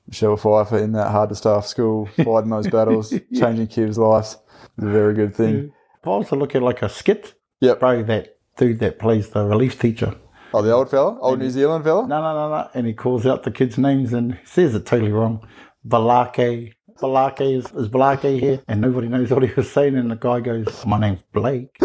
Michelle 0.07 0.37
Pfeiffer 0.37 0.77
in 0.77 0.91
that 0.91 1.09
hard 1.09 1.29
to 1.29 1.35
staff 1.35 1.65
school, 1.65 2.05
fighting 2.17 2.49
those 2.49 2.67
battles, 2.67 3.13
changing 3.33 3.67
kids' 3.67 3.97
lives. 3.97 4.37
It's 4.77 4.85
a 4.85 4.89
very 4.89 5.13
good 5.13 5.35
thing. 5.35 5.71
If 6.01 6.07
I 6.07 6.17
was 6.17 6.27
to 6.29 6.35
look 6.35 6.55
at 6.55 6.63
like 6.63 6.81
a 6.81 6.89
skit, 6.89 7.33
Yep. 7.61 7.79
probably 7.79 8.03
that 8.03 8.37
dude 8.57 8.79
that 8.79 8.97
plays 8.99 9.29
the 9.29 9.45
relief 9.45 9.79
teacher. 9.79 10.15
Oh, 10.53 10.61
the 10.61 10.71
old 10.73 10.89
fella? 10.89 11.17
Old 11.19 11.39
New 11.39 11.49
Zealand 11.49 11.83
fella? 11.85 12.07
No, 12.07 12.21
no, 12.21 12.33
no, 12.33 12.49
no. 12.49 12.69
And 12.73 12.85
he 12.87 12.93
calls 12.93 13.25
out 13.25 13.43
the 13.43 13.51
kids' 13.51 13.77
names 13.77 14.11
and 14.13 14.37
says 14.43 14.75
it 14.75 14.85
totally 14.85 15.11
wrong. 15.11 15.47
Balake. 15.87 16.73
Balake 16.99 17.41
is, 17.57 17.65
is 17.73 17.87
Balake 17.87 18.39
here? 18.39 18.61
And 18.67 18.81
nobody 18.81 19.07
knows 19.07 19.31
what 19.31 19.43
he 19.43 19.53
was 19.55 19.71
saying. 19.71 19.95
And 19.95 20.11
the 20.11 20.15
guy 20.15 20.39
goes, 20.41 20.85
My 20.85 20.99
name's 20.99 21.21
Blake. 21.33 21.75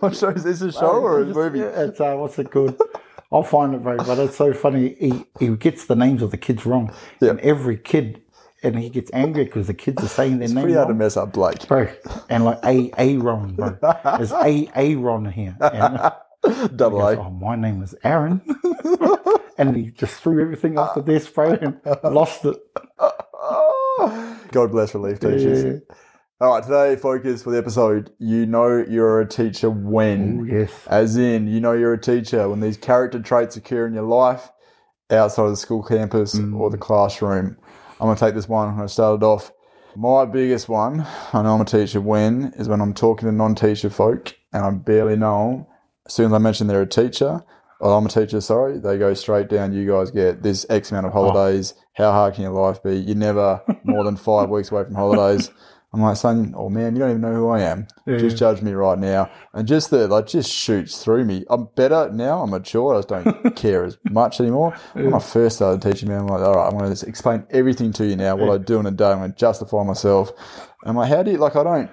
what 0.00 0.16
show 0.16 0.28
is 0.30 0.44
this? 0.44 0.60
A 0.62 0.72
show 0.72 1.00
or 1.02 1.20
a 1.20 1.26
movie? 1.26 1.60
Yeah, 1.60 1.84
It's, 1.84 2.00
uh, 2.00 2.14
what's 2.16 2.38
it 2.38 2.50
called? 2.50 2.80
I'll 3.32 3.42
find 3.42 3.74
it, 3.74 3.82
bro. 3.82 3.96
But 3.98 4.18
it's 4.18 4.36
so 4.36 4.52
funny. 4.52 4.94
He, 5.00 5.24
he 5.38 5.48
gets 5.56 5.86
the 5.86 5.96
names 5.96 6.22
of 6.22 6.30
the 6.30 6.36
kids 6.36 6.64
wrong. 6.66 6.92
Yeah. 7.20 7.30
And 7.30 7.40
every 7.40 7.76
kid, 7.76 8.22
and 8.62 8.78
he 8.78 8.88
gets 8.88 9.10
angry 9.12 9.44
because 9.44 9.66
the 9.66 9.74
kids 9.74 10.02
are 10.02 10.08
saying 10.08 10.38
their 10.38 10.48
name 10.48 10.56
It's 10.58 10.62
Pretty 10.62 10.74
hard 10.74 10.88
to 10.88 10.94
mess 10.94 11.16
up 11.16 11.32
Blake. 11.32 11.66
Bro, 11.68 11.88
and 12.28 12.44
like 12.44 12.58
A 12.64 12.90
Aaron, 12.96 13.54
bro. 13.54 13.78
There's 14.16 14.32
A 14.32 14.70
Aaron 14.74 15.26
here. 15.26 15.56
And 15.60 16.12
Double 16.76 17.00
goes, 17.00 17.16
A. 17.16 17.20
oh, 17.20 17.30
my 17.30 17.56
name 17.56 17.82
is 17.82 17.94
Aaron. 18.04 18.40
and 19.58 19.76
he 19.76 19.90
just 19.90 20.14
threw 20.14 20.40
everything 20.42 20.78
off 20.78 20.94
the 20.94 21.02
desk, 21.02 21.34
bro, 21.34 21.52
and 21.52 21.80
lost 22.04 22.44
it. 22.44 22.56
God 24.52 24.70
bless 24.70 24.94
relief 24.94 25.20
teachers. 25.20 25.82
All 26.38 26.54
right, 26.54 26.62
today 26.62 26.96
focus 26.96 27.42
for 27.42 27.50
the 27.50 27.58
episode. 27.58 28.10
You 28.18 28.44
know 28.44 28.84
you're 28.86 29.20
a 29.20 29.28
teacher 29.28 29.70
when, 29.70 30.40
Oh, 30.40 30.56
yes. 30.58 30.70
as 30.86 31.16
in 31.16 31.48
you 31.48 31.60
know 31.60 31.72
you're 31.72 31.94
a 31.94 32.00
teacher 32.00 32.48
when 32.48 32.60
these 32.60 32.76
character 32.76 33.20
traits 33.20 33.56
occur 33.56 33.86
in 33.86 33.94
your 33.94 34.02
life 34.02 34.50
outside 35.10 35.44
of 35.44 35.50
the 35.50 35.56
school 35.56 35.82
campus 35.82 36.34
or 36.34 36.70
the 36.70 36.76
mm. 36.76 36.80
classroom. 36.80 37.56
I'm 38.00 38.06
gonna 38.06 38.16
take 38.16 38.34
this 38.34 38.48
one. 38.48 38.68
I'm 38.68 38.76
gonna 38.76 38.88
start 38.88 39.22
it 39.22 39.24
off. 39.24 39.52
My 39.96 40.26
biggest 40.26 40.68
one, 40.68 41.06
I 41.32 41.42
know 41.42 41.54
I'm 41.54 41.62
a 41.62 41.64
teacher 41.64 42.02
when, 42.02 42.52
is 42.58 42.68
when 42.68 42.82
I'm 42.82 42.92
talking 42.92 43.28
to 43.28 43.34
non-teacher 43.34 43.88
folk 43.88 44.36
and 44.52 44.62
I 44.62 44.70
barely 44.70 45.16
know 45.16 45.50
them. 45.50 45.66
As 46.06 46.12
soon 46.12 46.26
as 46.26 46.32
I 46.34 46.38
mention 46.38 46.66
they're 46.66 46.82
a 46.82 46.86
teacher, 46.86 47.42
or 47.80 47.96
I'm 47.96 48.04
a 48.04 48.08
teacher, 48.10 48.40
sorry, 48.42 48.78
they 48.78 48.98
go 48.98 49.14
straight 49.14 49.48
down. 49.48 49.72
You 49.72 49.90
guys 49.90 50.10
get 50.10 50.42
this 50.42 50.66
X 50.68 50.90
amount 50.90 51.06
of 51.06 51.12
holidays. 51.12 51.74
Oh. 51.76 51.82
How 51.94 52.12
hard 52.12 52.34
can 52.34 52.42
your 52.42 52.52
life 52.52 52.82
be? 52.82 52.96
You're 52.96 53.16
never 53.16 53.62
more 53.84 54.04
than 54.04 54.16
five 54.16 54.48
weeks 54.50 54.70
away 54.70 54.84
from 54.84 54.94
holidays. 54.94 55.50
I'm 55.96 56.02
like, 56.02 56.18
son, 56.18 56.52
oh 56.54 56.68
man, 56.68 56.94
you 56.94 56.98
don't 57.00 57.08
even 57.08 57.22
know 57.22 57.32
who 57.32 57.48
I 57.48 57.62
am. 57.62 57.86
Just 58.06 58.36
judge 58.36 58.60
me 58.60 58.72
right 58.72 58.98
now. 58.98 59.30
And 59.54 59.66
just 59.66 59.88
the 59.88 60.06
like 60.08 60.26
just 60.26 60.52
shoots 60.52 61.02
through 61.02 61.24
me. 61.24 61.46
I'm 61.48 61.70
better 61.74 62.10
now, 62.12 62.42
I'm 62.42 62.50
mature, 62.50 62.94
I 62.94 62.98
just 62.98 63.08
don't 63.08 63.56
care 63.56 63.82
as 63.82 63.96
much 64.04 64.38
anymore. 64.38 64.76
When 64.92 65.14
I 65.14 65.18
first 65.20 65.56
started 65.56 65.80
teaching 65.80 66.10
me, 66.10 66.14
I'm 66.14 66.26
like, 66.26 66.42
all 66.42 66.56
right, 66.56 66.66
I'm 66.66 66.76
gonna 66.76 66.90
just 66.90 67.04
explain 67.04 67.46
everything 67.48 67.94
to 67.94 68.04
you 68.04 68.14
now, 68.14 68.36
what 68.36 68.50
I 68.50 68.58
do 68.58 68.78
in 68.78 68.84
a 68.84 68.90
day, 68.90 69.10
I'm 69.10 69.20
gonna 69.20 69.32
justify 69.32 69.84
myself. 69.84 70.32
And 70.82 70.90
I'm 70.90 70.96
like, 70.96 71.08
how 71.08 71.22
do 71.22 71.30
you 71.30 71.38
like 71.38 71.56
I 71.56 71.64
don't 71.64 71.90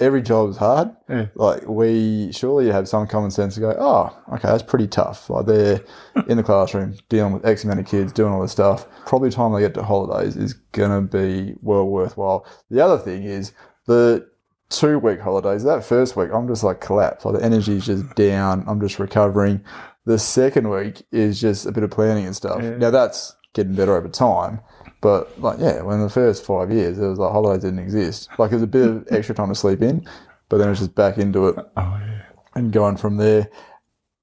every 0.00 0.22
job 0.22 0.50
is 0.50 0.56
hard. 0.56 0.94
Yeah. 1.08 1.26
Like 1.34 1.66
we 1.66 2.32
surely 2.32 2.70
have 2.70 2.88
some 2.88 3.06
common 3.06 3.30
sense 3.30 3.54
to 3.54 3.60
go, 3.60 3.76
oh, 3.78 4.34
okay, 4.34 4.48
that's 4.48 4.62
pretty 4.62 4.88
tough. 4.88 5.30
Like 5.30 5.46
they're 5.46 5.80
in 6.28 6.36
the 6.36 6.42
classroom 6.42 6.96
dealing 7.08 7.32
with 7.32 7.46
X 7.46 7.64
amount 7.64 7.80
of 7.80 7.86
kids, 7.86 8.12
doing 8.12 8.32
all 8.32 8.42
this 8.42 8.52
stuff. 8.52 8.86
Probably 9.06 9.30
the 9.30 9.36
time 9.36 9.52
they 9.52 9.60
get 9.60 9.74
to 9.74 9.82
holidays 9.82 10.36
is 10.36 10.54
gonna 10.72 11.02
be 11.02 11.54
well 11.62 11.86
worthwhile. 11.86 12.46
The 12.70 12.84
other 12.84 12.98
thing 12.98 13.24
is 13.24 13.52
the 13.86 14.28
two 14.70 14.98
week 14.98 15.20
holidays. 15.20 15.64
That 15.64 15.84
first 15.84 16.16
week, 16.16 16.30
I'm 16.32 16.48
just 16.48 16.64
like 16.64 16.80
collapsed. 16.80 17.24
Like 17.24 17.36
the 17.36 17.44
energy's 17.44 17.86
just 17.86 18.14
down. 18.14 18.64
I'm 18.66 18.80
just 18.80 18.98
recovering. 18.98 19.62
The 20.06 20.18
second 20.18 20.68
week 20.68 21.02
is 21.12 21.40
just 21.40 21.66
a 21.66 21.72
bit 21.72 21.82
of 21.82 21.90
planning 21.90 22.26
and 22.26 22.36
stuff. 22.36 22.62
Now 22.62 22.90
that's 22.90 23.34
getting 23.54 23.74
better 23.74 23.96
over 23.96 24.08
time. 24.08 24.60
But 25.04 25.38
like, 25.38 25.58
yeah, 25.58 25.82
when 25.82 26.00
the 26.00 26.08
first 26.08 26.46
five 26.46 26.72
years, 26.72 26.98
it 26.98 27.06
was 27.06 27.18
like 27.18 27.30
holidays 27.30 27.62
didn't 27.62 27.80
exist. 27.80 28.30
Like, 28.38 28.52
it 28.52 28.54
was 28.54 28.62
a 28.62 28.66
bit 28.66 28.88
of 28.88 29.06
extra 29.10 29.34
time 29.34 29.50
to 29.50 29.54
sleep 29.54 29.82
in, 29.82 30.08
but 30.48 30.56
then 30.56 30.70
it's 30.70 30.80
just 30.80 30.94
back 30.94 31.18
into 31.18 31.48
it 31.48 31.56
Oh, 31.76 31.98
yeah. 32.00 32.22
and 32.54 32.72
going 32.72 32.96
from 32.96 33.18
there. 33.18 33.50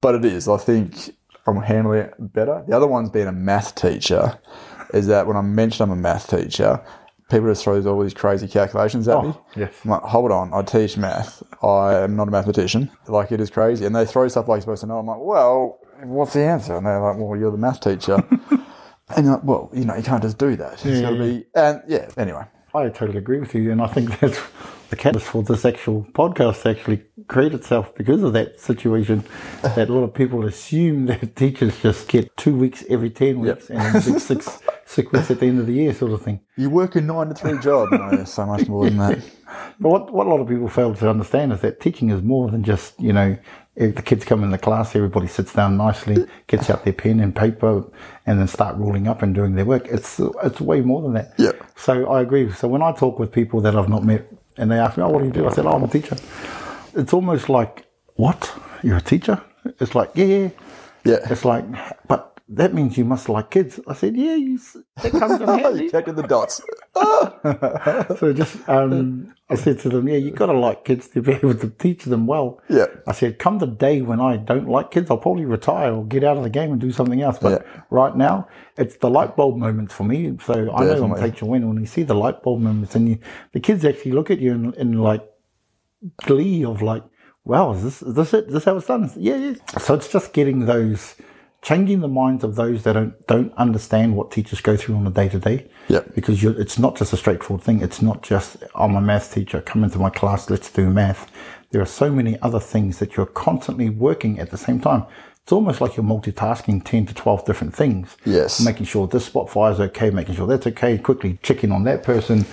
But 0.00 0.16
it 0.16 0.24
is, 0.24 0.48
I 0.48 0.56
think 0.56 1.14
I'm 1.46 1.62
handling 1.62 2.00
it 2.00 2.14
better. 2.18 2.64
The 2.66 2.76
other 2.76 2.88
one's 2.88 3.10
being 3.10 3.28
a 3.28 3.32
math 3.32 3.76
teacher 3.76 4.36
is 4.92 5.06
that 5.06 5.28
when 5.28 5.36
I 5.36 5.40
mention 5.42 5.84
I'm 5.84 5.92
a 5.92 5.96
math 5.96 6.28
teacher, 6.28 6.84
people 7.30 7.46
just 7.46 7.62
throw 7.62 7.80
all 7.80 8.02
these 8.02 8.12
crazy 8.12 8.48
calculations 8.48 9.06
at 9.06 9.18
oh, 9.18 9.22
me. 9.22 9.28
Oh, 9.36 9.44
yes. 9.54 9.72
I'm 9.84 9.90
like, 9.92 10.02
hold 10.02 10.32
on, 10.32 10.52
I 10.52 10.62
teach 10.62 10.96
math. 10.96 11.44
I 11.62 12.00
am 12.02 12.16
not 12.16 12.26
a 12.26 12.32
mathematician. 12.32 12.90
Like, 13.06 13.30
it 13.30 13.40
is 13.40 13.50
crazy. 13.50 13.84
And 13.86 13.94
they 13.94 14.04
throw 14.04 14.26
stuff 14.26 14.48
like 14.48 14.56
you're 14.56 14.62
supposed 14.62 14.80
to 14.80 14.88
know. 14.88 14.98
I'm 14.98 15.06
like, 15.06 15.20
well, 15.20 15.78
what's 16.02 16.32
the 16.32 16.42
answer? 16.42 16.76
And 16.76 16.84
they're 16.86 17.00
like, 17.00 17.16
well, 17.18 17.38
you're 17.38 17.52
the 17.52 17.56
math 17.56 17.78
teacher. 17.78 18.18
and 19.16 19.26
you're 19.26 19.34
like, 19.34 19.44
well, 19.44 19.70
you 19.72 19.84
know, 19.84 19.94
you 19.96 20.02
can't 20.02 20.22
just 20.22 20.38
do 20.38 20.56
that. 20.56 20.84
It's 20.84 21.00
got 21.00 21.10
to 21.10 21.18
be, 21.18 21.44
and 21.54 21.82
yeah, 21.86 22.10
anyway. 22.16 22.44
I 22.74 22.88
totally 22.88 23.18
agree 23.18 23.38
with 23.38 23.54
you, 23.54 23.70
and 23.70 23.82
I 23.82 23.86
think 23.86 24.18
that's 24.20 24.40
the 24.92 24.96
catalyst 24.96 25.28
for 25.28 25.42
this 25.42 25.64
actual 25.64 26.06
podcast 26.12 26.62
to 26.62 26.70
actually 26.70 27.02
create 27.26 27.54
itself 27.54 27.94
because 27.94 28.22
of 28.22 28.34
that 28.34 28.60
situation 28.60 29.24
that 29.62 29.88
a 29.88 29.92
lot 29.92 30.04
of 30.04 30.14
people 30.14 30.44
assume 30.44 31.06
that 31.06 31.34
teachers 31.36 31.80
just 31.80 32.08
get 32.08 32.34
two 32.36 32.56
weeks 32.56 32.84
every 32.88 33.10
10 33.10 33.40
weeks 33.40 33.70
and 33.70 33.78
then 33.78 34.02
six, 34.02 34.22
six, 34.22 34.58
six 34.84 35.12
weeks 35.12 35.30
at 35.30 35.40
the 35.40 35.46
end 35.46 35.60
of 35.60 35.66
the 35.66 35.72
year 35.72 35.94
sort 35.94 36.12
of 36.12 36.22
thing. 36.22 36.40
You 36.56 36.70
work 36.70 36.96
a 36.96 37.00
nine 37.00 37.28
to 37.28 37.34
three 37.34 37.58
job. 37.58 37.90
No, 37.90 38.10
there's 38.10 38.32
so 38.32 38.46
much 38.46 38.68
more 38.68 38.84
than 38.84 38.98
that. 38.98 39.18
But 39.80 39.88
what, 39.88 40.12
what 40.12 40.26
a 40.26 40.30
lot 40.30 40.40
of 40.40 40.48
people 40.48 40.68
fail 40.68 40.94
to 40.94 41.10
understand 41.10 41.52
is 41.52 41.60
that 41.60 41.80
teaching 41.80 42.10
is 42.10 42.22
more 42.22 42.50
than 42.50 42.62
just, 42.62 43.00
you 43.00 43.12
know, 43.12 43.36
if 43.74 43.94
the 43.94 44.02
kids 44.02 44.24
come 44.24 44.42
in 44.44 44.50
the 44.50 44.58
class, 44.58 44.94
everybody 44.94 45.26
sits 45.26 45.54
down 45.54 45.76
nicely, 45.76 46.26
gets 46.46 46.68
out 46.68 46.84
their 46.84 46.92
pen 46.92 47.20
and 47.20 47.34
paper, 47.34 47.84
and 48.26 48.38
then 48.38 48.46
start 48.46 48.76
rolling 48.76 49.08
up 49.08 49.22
and 49.22 49.34
doing 49.34 49.54
their 49.54 49.64
work. 49.64 49.86
It's 49.88 50.20
it's 50.42 50.60
way 50.60 50.80
more 50.82 51.02
than 51.02 51.14
that. 51.14 51.34
Yeah. 51.38 51.52
So 51.76 52.06
I 52.10 52.20
agree. 52.20 52.50
So 52.52 52.68
when 52.68 52.82
I 52.82 52.92
talk 52.92 53.18
with 53.18 53.32
people 53.32 53.60
that 53.62 53.74
I've 53.74 53.88
not 53.88 54.04
met 54.04 54.26
and 54.58 54.70
they 54.70 54.78
ask 54.78 54.96
me, 54.96 55.02
"Oh, 55.02 55.08
what 55.08 55.20
do 55.20 55.26
you 55.26 55.32
do?" 55.32 55.46
I 55.46 55.52
said, 55.52 55.66
"Oh, 55.66 55.72
I'm 55.72 55.84
a 55.84 55.88
teacher." 55.88 56.16
It's 56.94 57.12
almost 57.14 57.48
like, 57.48 57.86
"What? 58.16 58.52
You're 58.82 58.98
a 58.98 59.02
teacher?" 59.02 59.42
It's 59.80 59.94
like, 59.94 60.10
"Yeah, 60.14 60.26
yeah." 60.26 60.48
Yeah. 61.04 61.18
It's 61.30 61.44
like, 61.44 61.64
but 62.06 62.31
that 62.48 62.74
means 62.74 62.98
you 62.98 63.04
must 63.04 63.28
like 63.28 63.50
kids. 63.50 63.80
I 63.86 63.94
said, 63.94 64.16
"Yeah, 64.16 64.34
you, 64.36 64.58
that 65.02 65.12
comes 65.12 65.40
in 65.40 65.48
handy." 65.58 65.88
connected 65.88 66.16
the 66.16 66.22
dots. 66.22 66.60
so 68.18 68.32
just, 68.32 68.68
um, 68.68 69.34
I 69.48 69.54
said 69.54 69.80
to 69.80 69.88
them, 69.88 70.08
"Yeah, 70.08 70.16
you 70.16 70.30
got 70.30 70.46
to 70.46 70.52
like 70.52 70.84
kids 70.84 71.08
to 71.08 71.22
be 71.22 71.32
able 71.32 71.54
to 71.54 71.70
teach 71.70 72.04
them 72.04 72.26
well." 72.26 72.60
Yeah. 72.68 72.86
I 73.06 73.12
said, 73.12 73.38
come 73.38 73.58
the 73.58 73.66
day 73.66 74.02
when 74.02 74.20
I 74.20 74.36
don't 74.36 74.68
like 74.68 74.90
kids, 74.90 75.10
I'll 75.10 75.18
probably 75.18 75.44
retire 75.44 75.92
or 75.92 76.04
get 76.04 76.24
out 76.24 76.36
of 76.36 76.42
the 76.42 76.50
game 76.50 76.72
and 76.72 76.80
do 76.80 76.92
something 76.92 77.20
else. 77.22 77.38
But 77.38 77.66
right 77.90 78.16
now, 78.16 78.48
it's 78.76 78.96
the 78.96 79.10
light 79.10 79.36
bulb 79.36 79.56
moments 79.56 79.94
for 79.94 80.04
me. 80.04 80.36
So 80.44 80.54
I 80.54 80.56
know 80.56 80.70
I'm 80.70 80.86
Definitely. 80.86 81.30
teacher 81.30 81.46
when 81.46 81.68
when 81.68 81.78
you 81.78 81.86
see 81.86 82.02
the 82.02 82.14
light 82.14 82.42
bulb 82.42 82.60
moments 82.60 82.94
and 82.94 83.08
you, 83.08 83.18
the 83.52 83.60
kids 83.60 83.84
actually 83.84 84.12
look 84.12 84.30
at 84.30 84.38
you 84.38 84.52
in, 84.52 84.74
in 84.74 84.98
like 84.98 85.26
glee 86.18 86.64
of 86.64 86.82
like, 86.82 87.04
wow, 87.44 87.72
is 87.72 87.82
this, 87.82 88.02
is 88.02 88.14
this 88.14 88.34
it? 88.34 88.46
Is 88.46 88.52
this 88.52 88.64
how 88.64 88.76
it's 88.76 88.86
done? 88.86 89.10
Yeah, 89.16 89.36
yeah. 89.36 89.54
So 89.78 89.94
it's 89.94 90.08
just 90.08 90.32
getting 90.32 90.66
those, 90.66 91.16
changing 91.62 92.00
the 92.00 92.08
minds 92.08 92.42
of 92.42 92.56
those 92.56 92.82
that 92.82 92.94
don't, 92.94 93.26
don't 93.28 93.54
understand 93.54 94.16
what 94.16 94.32
teachers 94.32 94.60
go 94.60 94.76
through 94.76 94.96
on 94.96 95.06
a 95.06 95.10
day 95.10 95.28
to 95.28 95.38
day. 95.38 95.68
Yep. 95.88 96.14
Because 96.14 96.42
you're, 96.42 96.60
it's 96.60 96.78
not 96.78 96.96
just 96.96 97.12
a 97.12 97.16
straightforward 97.16 97.64
thing. 97.64 97.80
It's 97.80 98.02
not 98.02 98.22
just, 98.22 98.56
I'm 98.74 98.96
a 98.96 99.00
math 99.00 99.32
teacher, 99.32 99.60
come 99.60 99.84
into 99.84 99.98
my 99.98 100.10
class, 100.10 100.50
let's 100.50 100.70
do 100.70 100.90
math. 100.90 101.30
There 101.70 101.80
are 101.80 101.86
so 101.86 102.10
many 102.10 102.38
other 102.40 102.60
things 102.60 102.98
that 102.98 103.16
you're 103.16 103.26
constantly 103.26 103.88
working 103.88 104.40
at 104.40 104.50
the 104.50 104.58
same 104.58 104.80
time. 104.80 105.06
It's 105.42 105.52
almost 105.52 105.80
like 105.80 105.96
you're 105.96 106.04
multitasking 106.04 106.84
10 106.84 107.06
to 107.06 107.14
12 107.14 107.44
different 107.44 107.74
things. 107.74 108.16
Yes. 108.24 108.60
Making 108.60 108.86
sure 108.86 109.06
this 109.06 109.26
spot 109.26 109.48
fire 109.48 109.72
is 109.72 109.80
okay, 109.80 110.10
making 110.10 110.34
sure 110.34 110.46
that's 110.46 110.66
okay, 110.66 110.98
quickly 110.98 111.38
checking 111.42 111.72
on 111.72 111.84
that 111.84 112.02
person. 112.02 112.44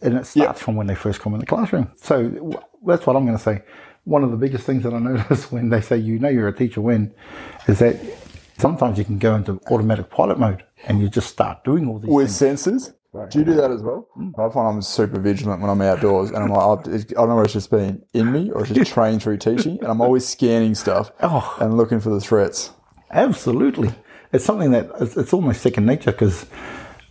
And 0.00 0.16
it 0.18 0.26
starts 0.26 0.60
from 0.60 0.76
when 0.76 0.86
they 0.86 0.94
first 0.94 1.20
come 1.20 1.32
in 1.34 1.40
the 1.40 1.46
classroom. 1.46 1.90
So 1.96 2.28
w- 2.28 2.60
that's 2.86 3.06
what 3.06 3.16
I'm 3.16 3.24
going 3.24 3.36
to 3.36 3.42
say. 3.42 3.62
One 4.04 4.22
of 4.22 4.30
the 4.30 4.36
biggest 4.36 4.64
things 4.64 4.82
that 4.84 4.92
I 4.92 4.98
notice 5.00 5.50
when 5.50 5.70
they 5.70 5.80
say, 5.80 5.96
you 5.96 6.18
know, 6.18 6.28
you're 6.28 6.48
a 6.48 6.56
teacher 6.56 6.80
when, 6.80 7.14
is 7.66 7.78
that 7.78 7.96
sometimes 8.58 8.98
you 8.98 9.04
can 9.04 9.18
go 9.18 9.34
into 9.34 9.60
automatic 9.70 10.10
pilot 10.10 10.38
mode 10.38 10.64
and 10.86 11.00
you 11.00 11.08
just 11.08 11.28
start 11.28 11.64
doing 11.64 11.88
all 11.88 11.98
these 11.98 12.10
With 12.10 12.30
things. 12.36 12.66
sensors? 12.66 12.92
Do 13.30 13.38
you 13.38 13.44
do 13.44 13.54
that 13.54 13.70
as 13.70 13.80
well? 13.80 14.08
Mm. 14.18 14.32
I 14.36 14.52
find 14.52 14.66
I'm 14.74 14.82
super 14.82 15.20
vigilant 15.20 15.60
when 15.60 15.70
I'm 15.70 15.80
outdoors, 15.80 16.30
and 16.30 16.38
I'm 16.38 16.48
like, 16.48 16.60
I 16.88 16.94
I 16.94 16.98
don't 16.98 17.28
know 17.28 17.36
whether 17.36 17.44
it's 17.44 17.52
just 17.52 17.70
been 17.70 18.04
in 18.12 18.32
me 18.32 18.50
or 18.50 18.62
it's 18.62 18.72
just 18.72 18.92
trained 18.92 19.22
through 19.22 19.36
teaching, 19.36 19.78
and 19.78 19.86
I'm 19.86 20.00
always 20.00 20.26
scanning 20.26 20.74
stuff 20.74 21.12
Oh. 21.22 21.56
and 21.60 21.76
looking 21.76 22.00
for 22.00 22.10
the 22.10 22.20
threats. 22.20 22.72
Absolutely. 23.12 23.92
It's 24.32 24.44
something 24.44 24.72
that 24.72 24.90
it's, 25.00 25.32
almost 25.32 25.62
second 25.62 25.86
nature 25.86 26.10
because 26.10 26.46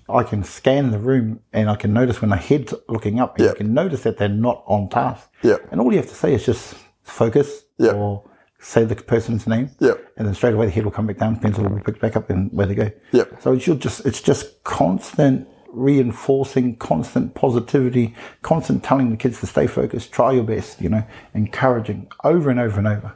I 0.09 0.23
can 0.23 0.43
scan 0.43 0.91
the 0.91 0.99
room 0.99 1.39
and 1.53 1.69
I 1.69 1.75
can 1.77 1.93
notice 1.93 2.21
when 2.21 2.33
a 2.33 2.35
head's 2.35 2.73
looking 2.89 3.21
up 3.21 3.37
and 3.37 3.45
Yeah. 3.45 3.51
you 3.51 3.55
can 3.55 3.73
notice 3.73 4.03
that 4.03 4.17
they're 4.17 4.27
not 4.27 4.61
on 4.67 4.89
task. 4.89 5.29
Yeah. 5.41 5.55
And 5.71 5.79
all 5.79 5.89
you 5.93 5.99
have 5.99 6.09
to 6.09 6.15
say 6.15 6.33
is 6.33 6.45
just 6.45 6.75
focus 7.03 7.63
Yeah. 7.77 7.93
or 7.93 8.29
say 8.63 8.85
the 8.85 8.95
person's 8.95 9.45
name. 9.45 9.69
Yeah. 9.79 9.93
And 10.17 10.27
then 10.27 10.33
straight 10.33 10.53
away 10.53 10.65
the 10.67 10.71
head 10.71 10.85
will 10.85 10.91
come 10.91 11.05
back 11.07 11.17
down, 11.17 11.37
pencil 11.39 11.63
will 11.63 11.77
be 11.77 11.83
picked 11.83 11.99
back 11.99 12.15
up 12.15 12.29
and 12.29 12.51
where 12.51 12.65
they 12.65 12.75
go. 12.75 12.91
Yeah. 13.11 13.25
So 13.39 13.53
it's 13.53 13.65
just 13.65 14.05
it's 14.05 14.21
just 14.21 14.63
constant 14.63 15.47
reinforcing, 15.69 16.75
constant 16.77 17.33
positivity, 17.33 18.13
constant 18.43 18.83
telling 18.83 19.09
the 19.09 19.17
kids 19.17 19.39
to 19.39 19.47
stay 19.47 19.65
focused, 19.65 20.11
try 20.11 20.31
your 20.31 20.43
best, 20.43 20.79
you 20.79 20.87
know, 20.87 21.03
encouraging 21.33 22.07
over 22.23 22.49
and 22.51 22.59
over 22.59 22.77
and 22.77 22.87
over. 22.87 23.13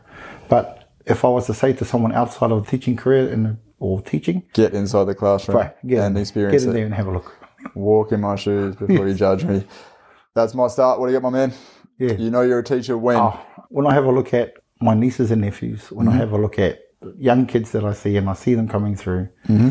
But 0.50 0.89
if 1.06 1.24
I 1.24 1.30
was 1.30 1.46
to 1.46 1.54
say 1.54 1.74
to 1.74 1.86
someone 1.86 2.12
outside 2.12 2.51
of 2.51 2.68
a 2.68 2.70
teaching 2.70 2.96
career 2.98 3.32
and 3.32 3.58
or 3.80 4.01
teaching, 4.01 4.44
Get 4.54 4.74
inside 4.74 5.06
the 5.06 5.16
classroom 5.16 5.58
right, 5.58 5.88
get, 5.88 6.04
and 6.04 6.18
experience 6.18 6.63
get 6.63 6.70
in 6.70 6.70
it. 6.72 6.74
there 6.74 6.86
and 6.86 6.94
have 6.96 7.08
a 7.08 7.12
look. 7.12 7.38
Walk 7.75 8.12
in 8.12 8.22
my 8.22 8.36
shoes 8.36 8.75
before 8.75 9.08
you 9.08 9.13
judge 9.13 9.44
me. 9.44 9.63
That's 10.34 10.56
my 10.56 10.68
start. 10.68 11.00
What 11.00 11.08
do 11.08 11.13
you 11.13 11.20
got, 11.20 11.32
my 11.32 11.38
man? 11.38 11.54
Yeah. 12.00 12.13
You 12.13 12.32
know 12.32 12.42
you're 12.42 12.60
a 12.60 12.63
teacher 12.63 12.98
when. 12.98 13.18
Oh, 13.18 13.39
when 13.70 13.86
I 13.86 13.94
have 13.94 14.06
a 14.06 14.12
look 14.12 14.34
at 14.34 14.54
my 14.80 14.94
nieces 14.94 15.32
and 15.32 15.42
nephews, 15.42 15.92
when 15.92 16.08
I 16.08 16.12
mm-hmm. 16.12 16.20
have 16.20 16.32
a 16.34 16.38
look 16.38 16.60
at 16.60 16.80
young 17.18 17.46
kids 17.46 17.72
that 17.72 17.84
I 17.84 17.94
see 17.94 18.18
and 18.18 18.30
I 18.30 18.34
see 18.34 18.54
them 18.54 18.68
coming 18.68 18.96
through, 18.96 19.30
mm-hmm. 19.48 19.70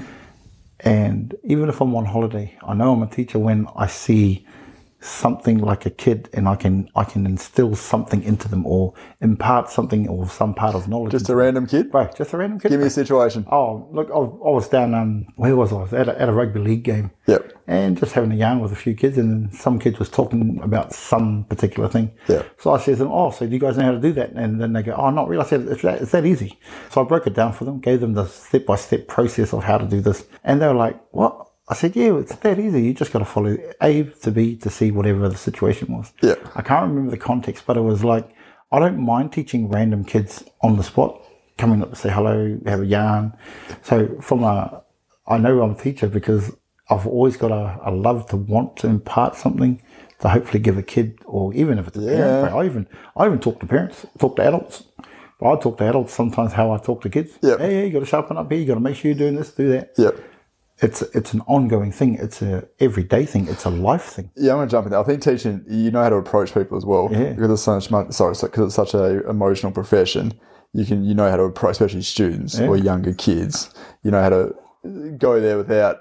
and 0.80 1.34
even 1.44 1.68
if 1.68 1.80
I'm 1.80 1.94
on 1.94 2.04
holiday, 2.04 2.56
I 2.62 2.74
know 2.74 2.92
I'm 2.92 3.02
a 3.02 3.06
teacher 3.06 3.38
when 3.38 3.66
I 3.76 3.86
see 3.86 4.46
something 5.00 5.58
like 5.58 5.86
a 5.86 5.90
kid 5.90 6.28
and 6.32 6.48
I 6.48 6.56
can 6.56 6.88
I 6.96 7.04
can 7.04 7.26
instill 7.26 7.74
something 7.76 8.22
into 8.22 8.48
them 8.48 8.66
or 8.66 8.94
impart 9.20 9.70
something 9.70 10.08
or 10.08 10.28
some 10.28 10.54
part 10.54 10.74
of 10.74 10.88
knowledge. 10.88 11.12
Just 11.12 11.28
a 11.28 11.36
random 11.36 11.66
kid? 11.66 11.92
right, 11.92 12.14
just 12.14 12.32
a 12.32 12.36
random 12.38 12.58
kid. 12.60 12.70
Give 12.70 12.80
me 12.80 12.86
a 12.86 12.90
situation. 12.90 13.46
Oh, 13.50 13.88
look, 13.92 14.08
I, 14.10 14.14
I 14.18 14.50
was 14.50 14.68
down. 14.68 14.94
Um, 14.94 15.26
where 15.36 15.54
was 15.56 15.72
I? 15.72 15.76
I 15.76 15.80
was 15.82 15.92
at 15.92 16.08
a, 16.08 16.20
at 16.20 16.28
a 16.28 16.32
rugby 16.32 16.60
league 16.60 16.82
game 16.82 17.10
Yep. 17.26 17.52
and 17.66 17.98
just 17.98 18.12
having 18.12 18.32
a 18.32 18.36
yarn 18.36 18.60
with 18.60 18.72
a 18.72 18.76
few 18.76 18.94
kids, 18.94 19.18
and 19.18 19.30
then 19.50 19.52
some 19.52 19.78
kid 19.78 19.98
was 19.98 20.08
talking 20.08 20.60
about 20.62 20.92
some 20.92 21.44
particular 21.44 21.88
thing. 21.88 22.12
Yeah. 22.28 22.42
So 22.58 22.72
I 22.72 22.78
said 22.78 22.92
to 22.92 22.96
them, 23.04 23.12
"Oh, 23.12 23.30
so 23.30 23.46
do 23.46 23.52
you 23.52 23.58
guys 23.60 23.76
know 23.76 23.84
how 23.84 23.92
to 23.92 24.00
do 24.00 24.12
that?" 24.14 24.30
And 24.32 24.60
then 24.60 24.72
they 24.72 24.82
go, 24.82 24.92
"Oh, 24.92 25.10
not 25.10 25.28
really." 25.28 25.44
I 25.44 25.46
said, 25.46 25.62
"It's 25.68 25.82
that, 25.82 26.02
it's 26.02 26.12
that 26.12 26.24
easy." 26.24 26.58
So 26.90 27.02
I 27.02 27.04
broke 27.04 27.26
it 27.26 27.34
down 27.34 27.52
for 27.52 27.64
them, 27.64 27.80
gave 27.80 28.00
them 28.00 28.14
the 28.14 28.26
step 28.26 28.66
by 28.66 28.76
step 28.76 29.08
process 29.08 29.52
of 29.52 29.64
how 29.64 29.78
to 29.78 29.86
do 29.86 30.00
this, 30.00 30.24
and 30.42 30.60
they 30.62 30.66
were 30.66 30.74
like, 30.74 30.98
"What?" 31.10 31.45
I 31.68 31.74
said, 31.74 31.96
"Yeah, 31.96 32.16
it's 32.18 32.34
that 32.36 32.58
easy. 32.58 32.82
You 32.82 32.94
just 32.94 33.12
got 33.12 33.18
to 33.20 33.24
follow 33.24 33.56
A 33.80 34.04
to 34.04 34.30
B 34.30 34.56
to 34.56 34.70
C, 34.70 34.90
whatever 34.90 35.28
the 35.28 35.36
situation 35.36 35.92
was." 35.96 36.12
Yeah. 36.22 36.36
I 36.54 36.62
can't 36.62 36.88
remember 36.88 37.10
the 37.10 37.18
context, 37.18 37.64
but 37.66 37.76
it 37.76 37.80
was 37.80 38.04
like, 38.04 38.28
I 38.70 38.78
don't 38.78 38.98
mind 38.98 39.32
teaching 39.32 39.68
random 39.68 40.04
kids 40.04 40.44
on 40.62 40.76
the 40.76 40.82
spot, 40.84 41.20
coming 41.58 41.82
up 41.82 41.90
to 41.90 41.96
say 41.96 42.10
hello, 42.10 42.58
have 42.66 42.80
a 42.80 42.86
yarn. 42.86 43.32
So 43.82 44.20
from 44.20 44.44
a, 44.44 44.82
I 45.26 45.38
know 45.38 45.62
I'm 45.62 45.72
a 45.72 45.74
teacher 45.74 46.08
because 46.08 46.54
I've 46.88 47.06
always 47.06 47.36
got 47.36 47.50
a, 47.50 47.80
a 47.84 47.90
love 47.90 48.28
to 48.30 48.36
want 48.36 48.76
to 48.78 48.86
impart 48.86 49.34
something 49.34 49.82
to 50.20 50.28
hopefully 50.28 50.60
give 50.60 50.78
a 50.78 50.82
kid, 50.82 51.18
or 51.24 51.52
even 51.54 51.78
if 51.78 51.88
it's 51.88 51.96
a 51.96 52.00
parent. 52.00 52.54
I 52.54 52.64
even, 52.64 52.86
I 53.16 53.26
even 53.26 53.40
talk 53.40 53.60
to 53.60 53.66
parents, 53.66 54.06
talk 54.18 54.36
to 54.36 54.42
adults. 54.42 54.84
But 55.38 55.52
I 55.52 55.60
talk 55.60 55.76
to 55.78 55.84
adults 55.84 56.14
sometimes 56.14 56.52
how 56.52 56.72
I 56.72 56.78
talk 56.78 57.02
to 57.02 57.10
kids. 57.10 57.38
Yeah. 57.42 57.58
Hey, 57.58 57.86
you 57.86 57.92
got 57.92 58.00
to 58.00 58.06
sharpen 58.06 58.38
up 58.38 58.50
here. 58.50 58.60
You 58.60 58.66
got 58.66 58.74
to 58.74 58.80
make 58.80 58.96
sure 58.96 59.10
you're 59.10 59.18
doing 59.18 59.34
this, 59.34 59.50
do 59.50 59.68
that. 59.70 59.92
Yep. 59.98 60.18
It's 60.82 61.00
it's 61.02 61.32
an 61.32 61.40
ongoing 61.46 61.90
thing. 61.90 62.16
It's 62.16 62.42
a 62.42 62.68
everyday 62.80 63.24
thing. 63.24 63.48
It's 63.48 63.64
a 63.64 63.70
life 63.70 64.02
thing. 64.04 64.30
Yeah, 64.36 64.52
I'm 64.52 64.58
gonna 64.58 64.70
jump 64.70 64.86
in 64.86 64.90
there. 64.90 65.00
I 65.00 65.04
think 65.04 65.22
teaching, 65.22 65.64
you 65.68 65.90
know 65.90 66.02
how 66.02 66.10
to 66.10 66.16
approach 66.16 66.52
people 66.52 66.76
as 66.76 66.84
well. 66.84 67.08
Yeah. 67.10 67.32
Because 67.32 67.50
it's 67.50 67.62
such 67.62 67.90
much, 67.90 68.12
sorry, 68.12 68.34
because 68.40 68.66
it's 68.66 68.74
such 68.74 68.92
a 68.92 69.26
emotional 69.28 69.72
profession. 69.72 70.34
You 70.74 70.84
can, 70.84 71.04
you 71.04 71.14
know 71.14 71.30
how 71.30 71.36
to 71.36 71.44
approach, 71.44 71.72
especially 71.72 72.02
students 72.02 72.60
or 72.60 72.76
younger 72.76 73.14
kids. 73.14 73.72
You 74.02 74.10
know 74.10 74.20
how 74.20 74.28
to 74.28 74.54
go 75.16 75.40
there 75.40 75.56
without 75.56 75.96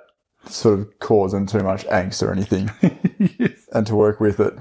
sort 0.48 0.77
of 0.79 1.00
causing 1.00 1.46
too 1.46 1.60
much 1.63 1.86
angst 1.86 2.22
or 2.22 2.34
anything, 2.34 2.70
and 3.74 3.88
to 3.88 3.96
work 3.96 4.20
with 4.20 4.39
it. 4.41 4.53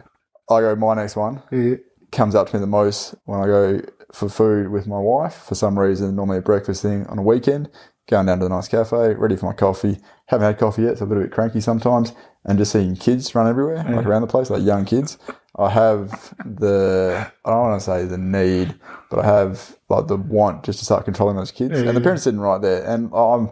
I 0.48 0.60
go. 0.60 0.76
My 0.76 0.94
next 0.94 1.16
one 1.16 1.42
Yeah. 1.50 1.76
comes 2.12 2.36
up 2.36 2.50
to 2.50 2.56
me 2.56 2.60
the 2.60 2.66
most 2.68 3.16
when 3.24 3.40
I 3.40 3.46
go 3.46 3.80
for 4.12 4.28
food 4.28 4.68
with 4.70 4.86
my 4.86 4.98
wife. 4.98 5.34
For 5.48 5.56
some 5.56 5.76
reason, 5.76 6.14
normally 6.14 6.38
a 6.38 6.42
breakfast 6.42 6.82
thing 6.82 7.04
on 7.08 7.18
a 7.18 7.22
weekend. 7.22 7.68
Going 8.06 8.26
down 8.26 8.38
to 8.40 8.44
the 8.44 8.50
nice 8.50 8.68
cafe, 8.68 9.14
ready 9.14 9.36
for 9.36 9.46
my 9.46 9.54
coffee. 9.54 9.98
Haven't 10.26 10.46
had 10.46 10.58
coffee 10.58 10.82
yet, 10.82 10.98
so 10.98 11.04
a 11.04 11.06
little 11.06 11.22
bit 11.22 11.32
cranky 11.32 11.60
sometimes. 11.60 12.12
And 12.44 12.58
just 12.58 12.72
seeing 12.72 12.96
kids 12.96 13.34
run 13.34 13.48
everywhere, 13.48 13.82
like 13.96 14.04
around 14.04 14.20
the 14.20 14.26
place, 14.26 14.50
like 14.50 14.62
young 14.62 14.84
kids. 14.84 15.16
I 15.56 15.70
have 15.70 16.34
the, 16.44 17.30
I 17.44 17.50
don't 17.50 17.60
want 17.60 17.80
to 17.80 17.84
say 17.86 18.04
the 18.04 18.18
need, 18.18 18.74
but 19.08 19.20
I 19.20 19.26
have 19.26 19.78
like 19.88 20.08
the 20.08 20.16
want 20.16 20.64
just 20.64 20.80
to 20.80 20.84
start 20.84 21.06
controlling 21.06 21.36
those 21.36 21.50
kids. 21.50 21.72
and 21.88 21.96
the 21.96 22.00
parents 22.02 22.24
sitting 22.24 22.40
right 22.40 22.60
there. 22.60 22.84
And 22.84 23.10
I'm, 23.14 23.48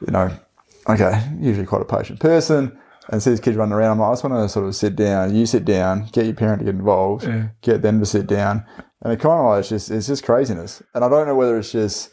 you 0.00 0.12
know, 0.12 0.30
okay, 0.88 1.22
usually 1.38 1.66
quite 1.66 1.82
a 1.82 1.84
patient 1.84 2.20
person. 2.20 2.78
And 3.10 3.22
see 3.22 3.30
these 3.30 3.40
kids 3.40 3.56
running 3.56 3.74
around. 3.74 3.92
I'm 3.92 3.98
like, 3.98 4.08
I 4.08 4.12
just 4.12 4.24
want 4.24 4.34
to 4.34 4.48
sort 4.48 4.66
of 4.66 4.74
sit 4.74 4.96
down. 4.96 5.34
You 5.34 5.44
sit 5.46 5.64
down, 5.64 6.08
get 6.12 6.24
your 6.24 6.34
parent 6.34 6.60
to 6.60 6.64
get 6.64 6.74
involved, 6.74 7.28
get 7.60 7.82
them 7.82 8.00
to 8.00 8.06
sit 8.06 8.26
down. 8.26 8.64
And 9.02 9.12
it 9.12 9.20
kind 9.20 9.38
of 9.38 9.46
like, 9.46 9.60
it's 9.60 9.68
just, 9.68 9.90
it's 9.90 10.06
just 10.06 10.24
craziness. 10.24 10.82
And 10.94 11.04
I 11.04 11.08
don't 11.08 11.26
know 11.26 11.36
whether 11.36 11.58
it's 11.58 11.70
just, 11.70 12.10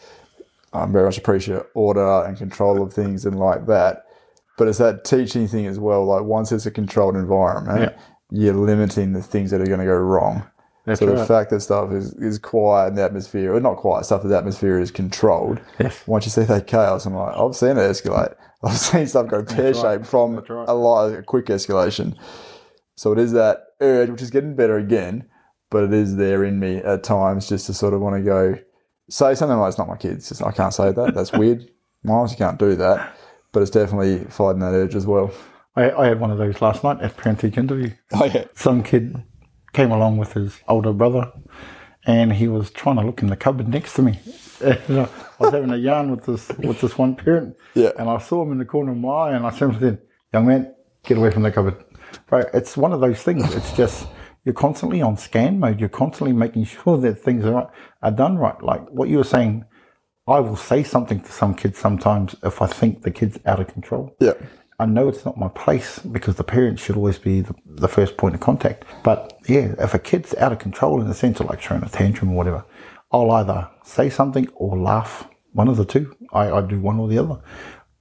I'm 0.74 0.92
very 0.92 1.06
much 1.06 1.18
appreciate 1.18 1.62
order 1.76 2.24
and 2.24 2.38
control 2.38 2.82
of 2.82 2.94
things 2.94 3.26
and 3.26 3.40
like 3.40 3.68
that. 3.68 4.06
But 4.58 4.68
it's 4.68 4.78
that 4.78 5.04
teaching 5.04 5.48
thing 5.48 5.66
as 5.66 5.80
well. 5.80 6.06
Like 6.06 6.24
once 6.24 6.52
it's 6.52 6.66
a 6.66 6.72
controlled 6.72 7.16
environment, 7.16 7.96
you're 8.32 8.54
limiting 8.54 9.14
the 9.14 9.22
things 9.22 9.52
that 9.52 9.62
are 9.62 9.66
going 9.66 9.80
to 9.80 9.86
go 9.86 9.96
wrong. 9.96 10.44
That's 10.86 11.00
so 11.00 11.06
the 11.06 11.26
fact 11.26 11.50
that 11.52 11.62
stuff 11.62 11.92
is, 11.94 12.14
is 12.16 12.40
quiet 12.40 12.90
and 12.90 12.98
the 12.98 13.04
atmosphere, 13.04 13.56
or 13.56 13.60
not 13.62 13.78
quiet, 13.78 14.06
stuff 14.06 14.22
that 14.24 14.28
the 14.28 14.38
atmosphere 14.38 14.80
is 14.80 14.92
controlled. 14.92 15.62
Yes. 15.80 16.06
Once 16.08 16.26
you 16.26 16.32
see 16.32 16.44
that 16.44 16.68
chaos, 16.68 17.06
I'm 17.06 17.14
like, 17.14 17.38
I've 17.38 17.56
seen 17.56 17.72
it 17.72 17.78
escalate. 17.78 18.36
I've 18.64 18.78
seen 18.78 19.08
stuff 19.08 19.28
go 19.28 19.44
pear 19.44 19.74
shaped 19.74 20.06
from 20.06 20.38
right. 20.38 20.70
a 20.70 20.74
lot 20.74 21.14
a 21.14 21.24
quick 21.24 21.46
escalation. 21.46 22.18
So 22.96 23.12
it 23.12 23.20
is 23.20 23.32
that 23.32 23.60
urge, 23.80 24.10
which 24.10 24.22
is 24.22 24.30
getting 24.30 24.56
better 24.56 24.78
again, 24.78 25.30
but 25.70 25.86
it 25.86 25.94
is 25.94 26.18
there 26.18 26.44
in 26.44 26.60
me 26.60 26.78
at 26.78 27.04
times 27.04 27.48
just 27.48 27.66
to 27.68 27.74
sort 27.74 27.94
of 27.94 28.02
want 28.02 28.18
to 28.18 28.22
go 28.22 28.58
say 29.10 29.36
something 29.36 29.58
like, 29.58 29.70
it's 29.70 29.78
not 29.78 29.88
my 29.88 29.98
kids. 29.98 30.42
I 30.42 30.52
can't 30.52 30.74
say 30.74 30.92
that. 30.92 31.14
That's 31.16 31.32
weird. 31.32 31.70
Miles, 32.04 32.32
you 32.32 32.38
can't 32.38 32.60
do 32.60 32.76
that. 32.76 33.16
But 33.52 33.62
it's 33.62 33.72
definitely 33.72 34.20
fighting 34.26 34.60
that 34.62 34.74
urge 34.74 34.96
as 34.96 35.06
well. 35.06 35.32
I, 35.76 35.92
I 35.92 36.08
had 36.08 36.20
one 36.20 36.32
of 36.32 36.38
those 36.38 36.62
last 36.62 36.84
night 36.84 37.02
at 37.02 37.18
parent 37.18 37.40
teacher 37.40 37.60
interview. 37.60 37.92
Oh, 38.14 38.26
yeah. 38.26 38.46
Some 38.56 38.84
kid 38.84 39.16
came 39.74 39.92
along 39.92 40.18
with 40.18 40.34
his 40.34 40.60
older 40.68 40.94
brother, 40.94 41.32
and 42.06 42.34
he 42.34 42.48
was 42.48 42.70
trying 42.72 42.98
to 42.98 43.02
look 43.04 43.22
in 43.22 43.28
the 43.30 43.36
cupboard 43.36 43.68
next 43.68 43.94
to 43.96 44.02
me. 44.02 44.20
I 44.64 45.08
was 45.40 45.52
having 45.52 45.72
a 45.72 45.78
yarn 45.78 46.12
with 46.12 46.26
this 46.26 46.48
with 46.60 46.80
this 46.82 46.98
one 46.98 47.16
parent, 47.16 47.56
Yeah. 47.74 47.92
and 47.98 48.10
I 48.10 48.18
saw 48.20 48.44
him 48.44 48.52
in 48.52 48.60
the 48.60 48.66
corner 48.66 48.92
of 48.92 48.98
my 48.98 49.10
eye, 49.10 49.32
and 49.36 49.46
I 49.46 49.52
simply 49.52 49.80
said, 49.80 50.02
"Young 50.32 50.46
man, 50.48 50.74
get 51.04 51.18
away 51.18 51.32
from 51.32 51.44
the 51.44 51.52
cupboard." 51.52 51.84
Right? 52.30 52.46
It's 52.54 52.78
one 52.78 52.94
of 52.94 53.02
those 53.02 53.22
things. 53.24 53.54
It's 53.56 53.72
just 53.76 54.08
you're 54.44 54.54
constantly 54.54 55.02
on 55.02 55.18
scan 55.18 55.60
mode. 55.60 55.80
You're 55.80 55.90
constantly 55.90 56.34
making 56.34 56.66
sure 56.66 56.98
that 56.98 57.16
things 57.16 57.46
are 57.46 57.72
are 58.02 58.12
done 58.12 58.38
right. 58.38 58.62
Like 58.62 58.88
what 58.90 59.10
you 59.10 59.18
were 59.18 59.24
saying, 59.24 59.66
I 60.28 60.40
will 60.40 60.56
say 60.56 60.84
something 60.84 61.22
to 61.22 61.32
some 61.32 61.56
kids 61.56 61.78
sometimes 61.78 62.36
if 62.44 62.62
I 62.62 62.68
think 62.68 63.04
the 63.04 63.12
kid's 63.12 63.40
out 63.46 63.60
of 63.60 63.68
control. 63.68 64.16
Yeah. 64.20 64.34
I 64.80 64.86
know 64.86 65.08
it's 65.08 65.24
not 65.24 65.38
my 65.38 65.50
place 65.50 66.00
because 66.00 66.36
the 66.36 66.44
parents 66.44 66.84
should 66.84 66.98
always 66.98 67.20
be 67.20 67.42
the, 67.42 67.56
the 67.66 67.88
first 67.88 68.18
point 68.18 68.36
of 68.36 68.42
contact. 68.42 68.86
But 69.04 69.40
yeah, 69.48 69.76
if 69.80 69.94
a 69.94 70.00
kid's 70.00 70.36
out 70.36 70.52
of 70.52 70.60
control 70.60 71.00
in 71.00 71.08
the 71.08 71.14
sense 71.14 71.40
of 71.40 71.46
like 71.46 71.62
throwing 71.62 71.84
a 71.84 71.90
tantrum 71.90 72.32
or 72.32 72.36
whatever, 72.36 72.66
I'll 73.12 73.32
either 73.32 73.70
say 73.84 74.10
something 74.10 74.48
or 74.56 74.78
laugh. 74.78 75.28
One 75.54 75.68
of 75.68 75.78
the 75.78 75.86
two. 75.86 76.16
I, 76.34 76.52
I 76.52 76.62
do 76.62 76.82
one 76.82 77.00
or 77.00 77.08
the 77.08 77.20
other. 77.20 77.40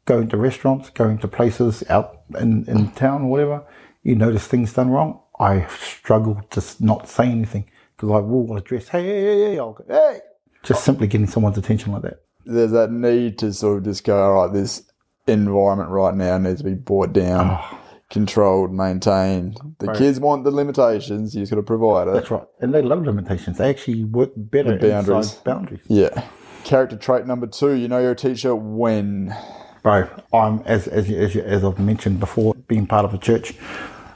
Going 0.07 0.29
to 0.31 0.37
restaurants, 0.37 0.91
going 0.91 1.19
to 1.19 1.29
places 1.29 1.85
out 1.89 2.23
in, 2.39 2.65
in 2.67 2.91
town 2.93 3.23
or 3.25 3.31
whatever, 3.31 3.67
you 4.03 4.17
notice 4.17 4.47
things 4.47 4.73
done 4.73 4.91
wrong. 4.91 5.21
I 5.43 5.67
struggle 5.69 6.41
to 6.51 6.63
not 6.81 7.09
say 7.09 7.27
anything 7.27 7.65
because 7.97 8.11
I 8.11 8.19
will 8.21 8.57
address, 8.57 8.89
hey, 8.89 9.03
hey, 9.05 9.23
hey, 9.23 9.39
hey, 9.53 9.59
I'll 9.59 9.73
go, 9.73 9.85
hey. 9.89 10.21
Just 10.63 10.85
simply 10.85 11.07
getting 11.09 11.27
someone's 11.27 11.59
attention 11.59 11.93
like 11.93 12.03
that. 12.03 12.23
There's 12.45 12.73
that 12.73 12.91
need 12.91 13.39
to 13.39 13.53
sort 13.53 13.79
of 13.79 13.85
just 13.85 14.05
go, 14.05 14.23
all 14.23 14.45
right, 14.47 14.53
this 14.53 14.85
environment 15.27 15.91
right 15.91 16.15
now 16.15 16.39
needs 16.39 16.59
to 16.61 16.65
be 16.65 16.75
brought 16.75 17.13
down, 17.13 17.49
ah. 17.51 17.79
controlled, 18.11 18.73
maintained. 18.73 19.59
The 19.79 19.87
Right. 19.87 19.97
kids 19.97 20.21
want 20.21 20.45
the 20.45 20.51
limitations, 20.51 21.35
you 21.35 21.43
just 21.43 21.51
got 21.53 21.57
to 21.57 21.63
provide 21.63 22.09
it. 22.09 22.15
That's 22.15 22.31
right. 22.31 22.45
And 22.61 22.75
they 22.75 22.83
love 22.83 23.05
limitations. 23.05 23.59
They 23.59 23.71
actually 23.71 24.05
work 24.05 24.31
better 24.37 24.77
The 24.79 24.89
boundaries. 24.89 25.35
boundaries. 25.35 25.81
Yeah. 25.89 26.25
Character 26.65 26.97
trait 26.97 27.27
number 27.27 27.47
two, 27.49 27.73
you 27.73 27.89
know 27.89 27.99
you're 27.99 28.13
a 28.13 28.17
teacher 28.17 28.55
when. 28.55 29.35
Bro, 29.83 30.09
I'm 30.33 30.61
as 30.65 30.87
as 30.87 31.11
as, 31.11 31.35
as 31.35 31.65
I've 31.65 31.81
mentioned 31.81 32.21
before, 32.21 32.55
being 32.69 32.87
part 32.87 33.05
of 33.05 33.13
a 33.15 33.19
church, 33.19 33.55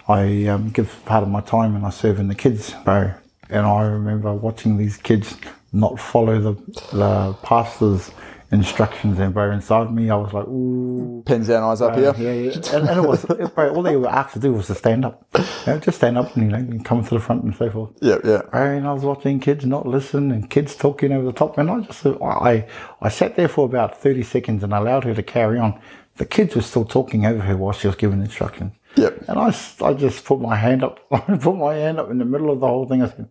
I 0.08 0.46
um, 0.46 0.70
give 0.70 1.04
part 1.04 1.22
of 1.22 1.28
my 1.28 1.40
time 1.40 1.74
and 1.74 1.84
I 1.84 1.90
serve 1.90 2.18
in 2.18 2.28
the 2.28 2.34
kids, 2.34 2.74
bro. 2.84 3.12
And 3.48 3.66
I 3.66 3.82
remember 3.82 4.32
watching 4.34 4.76
these 4.76 4.96
kids 4.96 5.36
not 5.72 6.00
follow 6.00 6.40
the 6.40 6.52
the 6.96 7.36
pastor's 7.42 8.10
instructions, 8.52 9.18
and 9.18 9.34
bro, 9.34 9.50
inside 9.50 9.92
me, 9.92 10.08
I 10.10 10.16
was 10.16 10.32
like, 10.32 10.46
ooh. 10.46 11.22
pins 11.26 11.48
down, 11.48 11.62
eyes 11.62 11.80
up 11.80 11.96
here. 11.96 12.14
Yeah, 12.16 12.32
yeah. 12.32 12.76
And, 12.76 12.88
and 12.88 13.04
it 13.04 13.08
was, 13.08 13.24
it, 13.24 13.54
bro, 13.54 13.74
all 13.74 13.82
they 13.82 13.96
were 13.96 14.08
asked 14.08 14.34
to 14.34 14.40
do 14.40 14.52
was 14.52 14.68
to 14.68 14.74
stand 14.74 15.04
up. 15.04 15.26
You 15.34 15.44
know, 15.66 15.78
just 15.80 15.98
stand 15.98 16.18
up 16.18 16.34
and, 16.36 16.44
you 16.44 16.50
know, 16.50 16.58
and 16.58 16.84
come 16.84 17.04
to 17.04 17.14
the 17.14 17.20
front 17.20 17.44
and 17.44 17.54
so 17.54 17.70
forth. 17.70 17.90
Yeah, 18.00 18.18
yeah. 18.24 18.42
And 18.52 18.86
I 18.86 18.92
was 18.92 19.02
watching 19.02 19.40
kids 19.40 19.64
not 19.64 19.86
listen 19.86 20.30
and 20.30 20.48
kids 20.48 20.76
talking 20.76 21.12
over 21.12 21.26
the 21.26 21.32
top. 21.32 21.58
And 21.58 21.70
I 21.70 21.80
just, 21.80 22.06
I, 22.06 22.66
I 23.00 23.08
sat 23.08 23.36
there 23.36 23.48
for 23.48 23.64
about 23.64 24.00
30 24.00 24.22
seconds 24.22 24.62
and 24.62 24.72
allowed 24.72 25.04
her 25.04 25.14
to 25.14 25.22
carry 25.22 25.58
on. 25.58 25.80
The 26.16 26.26
kids 26.26 26.54
were 26.54 26.62
still 26.62 26.84
talking 26.84 27.26
over 27.26 27.40
her 27.40 27.56
while 27.56 27.72
she 27.72 27.88
was 27.88 27.96
giving 27.96 28.20
instructions. 28.20 28.72
Yep. 28.96 29.24
And 29.28 29.38
I, 29.38 29.54
I 29.82 29.92
just 29.94 30.24
put 30.24 30.40
my 30.40 30.56
hand 30.56 30.82
up, 30.82 31.00
I 31.10 31.36
put 31.36 31.56
my 31.56 31.74
hand 31.74 31.98
up 31.98 32.10
in 32.10 32.18
the 32.18 32.24
middle 32.24 32.50
of 32.50 32.60
the 32.60 32.66
whole 32.66 32.86
thing. 32.86 33.02
I 33.02 33.08
said, 33.08 33.28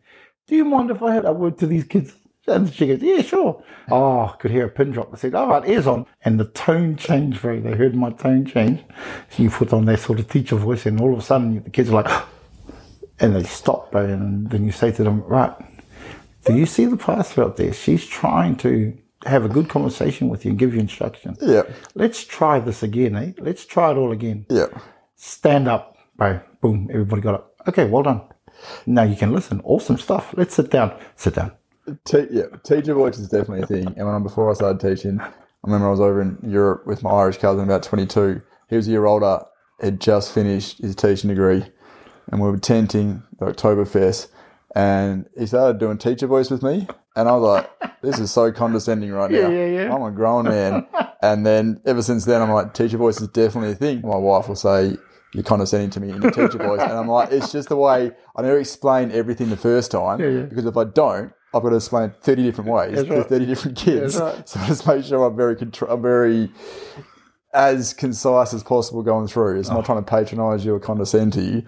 do 0.47 0.55
you 0.55 0.65
mind 0.65 0.91
if 0.91 1.01
I 1.01 1.13
had 1.13 1.25
a 1.25 1.33
word 1.33 1.57
to 1.59 1.67
these 1.67 1.83
kids? 1.83 2.13
And 2.47 2.71
she 2.71 2.85
goes, 2.85 3.01
yeah, 3.01 3.23
sure. 3.23 3.63
Oh, 3.89 4.25
I 4.25 4.35
could 4.37 4.51
hear 4.51 4.67
a 4.67 4.69
pin 4.69 4.91
drop. 4.91 5.09
I 5.11 5.17
said, 5.17 5.33
all 5.33 5.47
right, 5.47 5.67
ears 5.67 5.87
on. 5.87 6.05
And 6.23 6.39
the 6.39 6.45
tone 6.45 6.95
changed 6.95 7.39
very, 7.39 7.59
they 7.59 7.71
heard 7.71 7.95
my 7.95 8.11
tone 8.11 8.45
change. 8.45 8.83
So 9.31 9.41
you 9.41 9.49
put 9.49 9.73
on 9.73 9.85
that 9.85 9.99
sort 9.99 10.19
of 10.19 10.29
teacher 10.29 10.55
voice 10.55 10.85
and 10.85 11.01
all 11.01 11.13
of 11.13 11.19
a 11.19 11.21
sudden 11.23 11.63
the 11.63 11.71
kids 11.71 11.89
are 11.89 12.03
like, 12.03 12.23
and 13.19 13.35
they 13.35 13.43
stop, 13.43 13.95
and 13.95 14.49
then 14.49 14.65
you 14.65 14.71
say 14.71 14.91
to 14.91 15.03
them, 15.03 15.21
right, 15.23 15.53
do 16.45 16.55
you 16.55 16.65
see 16.65 16.85
the 16.85 16.97
pastor 16.97 17.43
out 17.43 17.57
there? 17.57 17.73
She's 17.73 18.05
trying 18.05 18.57
to 18.57 18.95
have 19.25 19.45
a 19.45 19.49
good 19.49 19.69
conversation 19.69 20.29
with 20.29 20.45
you 20.45 20.51
and 20.51 20.59
give 20.59 20.73
you 20.73 20.79
instructions. 20.79 21.39
Yeah. 21.41 21.63
Let's 21.95 22.23
try 22.23 22.59
this 22.59 22.83
again, 22.83 23.15
eh? 23.15 23.31
Let's 23.39 23.65
try 23.65 23.91
it 23.91 23.97
all 23.97 24.11
again. 24.11 24.45
Yeah. 24.49 24.67
Stand 25.15 25.67
up, 25.67 25.97
bro. 26.15 26.39
Boom, 26.61 26.89
everybody 26.91 27.21
got 27.21 27.35
up. 27.35 27.55
Okay, 27.67 27.85
well 27.85 28.03
done. 28.03 28.21
Now 28.85 29.03
you 29.03 29.15
can 29.15 29.31
listen. 29.31 29.61
Awesome 29.63 29.97
stuff. 29.97 30.33
Let's 30.37 30.55
sit 30.55 30.69
down. 30.69 30.97
Sit 31.15 31.35
down. 31.35 31.51
Te- 32.03 32.27
yeah, 32.31 32.45
teacher 32.63 32.93
voice 32.93 33.17
is 33.17 33.29
definitely 33.29 33.61
a 33.61 33.67
thing. 33.67 33.87
And 33.97 34.05
when 34.05 34.15
I, 34.15 34.19
before 34.19 34.49
I 34.49 34.53
started 34.53 34.79
teaching, 34.79 35.19
I 35.19 35.31
remember 35.63 35.87
I 35.87 35.91
was 35.91 35.99
over 35.99 36.21
in 36.21 36.37
Europe 36.43 36.85
with 36.85 37.03
my 37.03 37.11
Irish 37.11 37.37
cousin, 37.37 37.63
about 37.63 37.83
22. 37.83 38.41
He 38.69 38.75
was 38.75 38.87
a 38.87 38.91
year 38.91 39.05
older, 39.05 39.39
had 39.81 39.99
just 40.01 40.33
finished 40.33 40.79
his 40.79 40.95
teaching 40.95 41.29
degree, 41.29 41.63
and 42.31 42.41
we 42.41 42.49
were 42.49 42.57
tenting 42.57 43.23
the 43.39 43.45
Oktoberfest. 43.45 44.29
And 44.75 45.27
he 45.37 45.45
started 45.45 45.79
doing 45.79 45.97
teacher 45.97 46.27
voice 46.27 46.49
with 46.49 46.61
me, 46.63 46.87
and 47.15 47.29
I 47.29 47.31
was 47.33 47.41
like, 47.81 48.01
"This 48.01 48.19
is 48.19 48.31
so 48.31 48.51
condescending 48.51 49.11
right 49.11 49.31
now. 49.31 49.47
Yeah, 49.47 49.49
yeah, 49.49 49.83
yeah. 49.83 49.95
I'm 49.95 50.01
a 50.01 50.11
grown 50.11 50.45
man." 50.45 50.85
and 51.21 51.45
then 51.45 51.79
ever 51.85 52.01
since 52.01 52.25
then, 52.25 52.41
I'm 52.41 52.51
like, 52.51 52.73
"Teacher 52.73 52.97
voice 52.97 53.21
is 53.21 53.29
definitely 53.29 53.71
a 53.71 53.75
thing." 53.75 54.01
My 54.01 54.17
wife 54.17 54.49
will 54.49 54.55
say, 54.55 54.97
"You're 55.35 55.43
condescending 55.43 55.89
to 55.91 55.99
me 55.99 56.09
in 56.09 56.21
your 56.21 56.31
teacher 56.31 56.57
voice," 56.57 56.81
and 56.81 56.93
I'm 56.93 57.07
like, 57.07 57.31
"It's 57.31 57.51
just 57.51 57.69
the 57.69 57.75
way 57.75 58.11
I 58.35 58.41
never 58.41 58.57
explain 58.59 59.11
everything 59.11 59.49
the 59.49 59.57
first 59.57 59.91
time 59.91 60.19
yeah. 60.19 60.41
because 60.43 60.65
if 60.65 60.75
I 60.77 60.85
don't, 60.85 61.31
I've 61.53 61.61
got 61.63 61.69
to 61.69 61.75
explain 61.75 62.09
it 62.09 62.15
30 62.21 62.43
different 62.43 62.69
ways 62.69 62.95
That's 62.95 63.07
to 63.07 63.15
right. 63.17 63.27
30 63.27 63.45
different 63.45 63.77
kids. 63.77 64.17
Right. 64.19 64.47
So 64.49 64.59
I 64.59 64.67
just 64.67 64.85
make 64.87 65.05
sure 65.05 65.23
I'm 65.25 65.35
very, 65.37 65.55
contr- 65.55 65.89
I'm 65.91 66.01
very 66.01 66.51
as 67.53 67.93
concise 67.93 68.53
as 68.53 68.63
possible 68.63 69.01
going 69.03 69.27
through. 69.27 69.59
It's 69.59 69.69
Oh. 69.69 69.75
not 69.75 69.85
trying 69.85 69.99
to 70.03 70.09
patronise 70.09 70.65
you 70.65 70.75
or 70.75 70.79
condescend 70.79 71.33
to 71.33 71.41
you, 71.41 71.63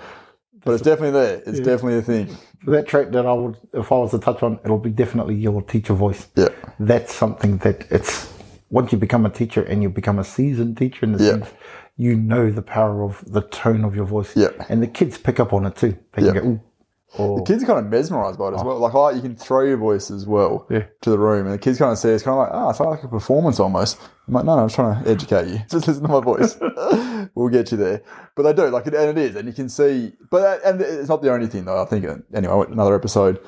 but 0.65 0.73
it's 0.73 0.83
definitely 0.83 1.11
there. 1.19 1.41
It's 1.45 1.59
definitely 1.59 1.97
a 1.99 2.01
thing. 2.01 2.35
That 2.65 2.87
trait 2.87 3.11
that 3.13 3.25
I 3.25 3.31
would, 3.31 3.55
if 3.73 3.91
I 3.91 3.95
was 3.95 4.11
to 4.11 4.19
touch 4.19 4.43
on, 4.43 4.59
it'll 4.65 4.79
be 4.79 4.89
definitely 4.89 5.35
your 5.35 5.61
teacher 5.61 5.93
voice. 5.93 6.27
Yeah. 6.35 6.49
That's 6.79 7.13
something 7.13 7.59
that 7.59 7.85
it's, 7.89 8.33
once 8.69 8.91
you 8.91 8.97
become 8.97 9.25
a 9.25 9.29
teacher 9.29 9.61
and 9.63 9.81
you 9.81 9.89
become 9.89 10.19
a 10.19 10.23
seasoned 10.25 10.77
teacher 10.77 11.05
in 11.05 11.13
the 11.13 11.23
Yeah. 11.23 11.31
sense, 11.31 11.49
you 11.97 12.15
know 12.15 12.51
the 12.51 12.61
power 12.61 13.03
of 13.03 13.23
the 13.27 13.41
tone 13.41 13.83
of 13.83 13.95
your 13.95 14.05
voice. 14.05 14.35
Yeah. 14.35 14.49
And 14.69 14.81
the 14.81 14.87
kids 14.87 15.17
pick 15.17 15.39
up 15.39 15.51
on 15.53 15.65
it 15.65 15.75
too. 15.75 15.97
They 16.13 16.23
Yeah. 16.23 16.33
can 16.33 16.55
go. 16.57 16.61
Or, 17.17 17.41
Kids 17.43 17.63
are 17.63 17.65
kind 17.67 17.79
of 17.79 17.85
mesmerised 17.89 18.37
by 18.37 18.49
it 18.49 18.55
as 18.55 18.63
well. 18.63 18.79
Like, 18.79 18.93
I, 18.93 19.11
you 19.11 19.21
can 19.21 19.35
throw 19.37 19.61
your 19.63 19.77
voice 19.77 20.11
as 20.11 20.25
well 20.27 20.67
Oh. 20.69 20.73
Yeah. 20.73 20.83
to 21.01 21.09
the 21.09 21.17
room, 21.17 21.45
and 21.45 21.53
the 21.53 21.57
kids 21.57 21.77
kind 21.79 21.91
of 21.93 21.97
see 21.97 22.09
it's 22.09 22.21
kind 22.21 22.33
of 22.37 22.39
like, 22.39 22.49
oh, 22.51 22.69
it's 22.69 22.79
like 22.81 23.01
a 23.03 23.07
performance 23.07 23.61
almost. 23.61 23.97
I'm 24.27 24.33
like, 24.33 24.43
no, 24.43 24.57
no, 24.57 24.63
I'm 24.63 24.69
trying 24.69 25.03
to 25.03 25.09
educate 25.09 25.47
you. 25.47 25.59
Just 25.71 25.87
listen 25.87 26.03
to 26.03 26.09
my 26.09 26.19
voice. 26.19 26.57
we'll 27.33 27.47
get 27.47 27.71
you 27.71 27.77
there. 27.77 28.03
But 28.35 28.43
they 28.43 28.53
do, 28.53 28.67
like, 28.69 28.87
it, 28.87 28.93
and 28.93 29.17
it 29.17 29.29
is, 29.29 29.35
and 29.37 29.47
you 29.47 29.53
can 29.53 29.69
see. 29.69 30.13
But 30.29 30.63
and 30.65 30.81
it's 30.81 31.07
not 31.07 31.21
the 31.21 31.31
only 31.31 31.47
thing 31.47 31.63
though. 31.65 31.81
I 31.81 31.85
think 31.85 32.05
uh, 32.05 32.17
anyway, 32.33 32.65
another 32.69 32.93
episode 32.93 33.39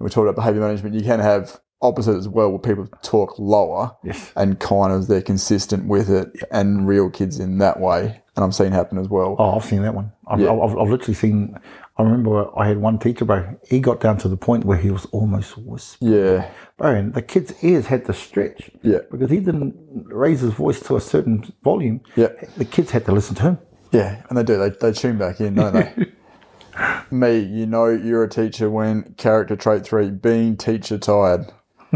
we 0.00 0.10
talked 0.10 0.24
about 0.28 0.34
behaviour 0.34 0.60
management, 0.60 0.96
you 0.96 1.02
can 1.02 1.20
have 1.20 1.58
opposite 1.84 2.16
as 2.16 2.28
well, 2.28 2.50
where 2.50 2.58
people 2.58 2.86
talk 3.02 3.38
lower 3.38 3.94
yes. 4.02 4.32
and 4.34 4.58
kind 4.58 4.92
of 4.92 5.06
they're 5.06 5.22
consistent 5.22 5.86
with 5.86 6.10
it, 6.10 6.32
and 6.50 6.88
real 6.88 7.10
kids 7.10 7.38
in 7.38 7.58
that 7.58 7.78
way. 7.78 8.20
And 8.36 8.44
I'm 8.44 8.50
seeing 8.50 8.72
happen 8.72 8.98
as 8.98 9.08
well. 9.08 9.36
Oh, 9.38 9.56
I've 9.56 9.64
seen 9.64 9.82
that 9.82 9.94
one. 9.94 10.10
I've, 10.26 10.40
Yeah. 10.40 10.52
I've, 10.52 10.76
I've 10.76 10.88
literally 10.88 11.14
seen. 11.14 11.56
I 11.96 12.02
remember 12.02 12.46
I 12.58 12.66
had 12.66 12.78
one 12.78 12.98
teacher, 12.98 13.24
bro. 13.24 13.56
He 13.68 13.78
got 13.78 14.00
down 14.00 14.18
to 14.18 14.28
the 14.28 14.36
point 14.36 14.64
where 14.64 14.78
he 14.78 14.90
was 14.90 15.04
almost 15.12 15.56
whispering, 15.56 16.12
Yeah, 16.12 16.50
bro, 16.76 16.90
and 16.96 17.14
the 17.14 17.22
kid's 17.22 17.54
ears 17.62 17.86
had 17.86 18.04
to 18.06 18.12
stretch 18.12 18.68
yeah, 18.82 18.98
because 19.12 19.30
he 19.30 19.38
didn't 19.38 19.76
raise 20.08 20.40
his 20.40 20.52
voice 20.54 20.80
to 20.80 20.96
a 20.96 21.00
certain 21.00 21.52
volume. 21.62 22.00
yeah. 22.16 22.30
The 22.56 22.64
kids 22.64 22.90
had 22.90 23.04
to 23.04 23.12
listen 23.12 23.36
to 23.36 23.42
him. 23.42 23.58
Yeah, 23.92 24.22
and 24.28 24.36
they 24.36 24.42
do. 24.42 24.58
They, 24.58 24.70
they 24.70 24.92
tune 24.92 25.18
back 25.18 25.40
in, 25.40 25.54
don't 25.54 25.72
they? 25.72 26.06
Me, 27.12 27.38
you 27.38 27.66
know, 27.66 27.86
you're 27.86 28.24
a 28.24 28.28
teacher 28.28 28.68
when 28.68 29.14
character 29.16 29.54
trait 29.54 29.84
three, 29.84 30.10
being 30.10 30.56
teacher 30.56 30.98
tired. 30.98 31.52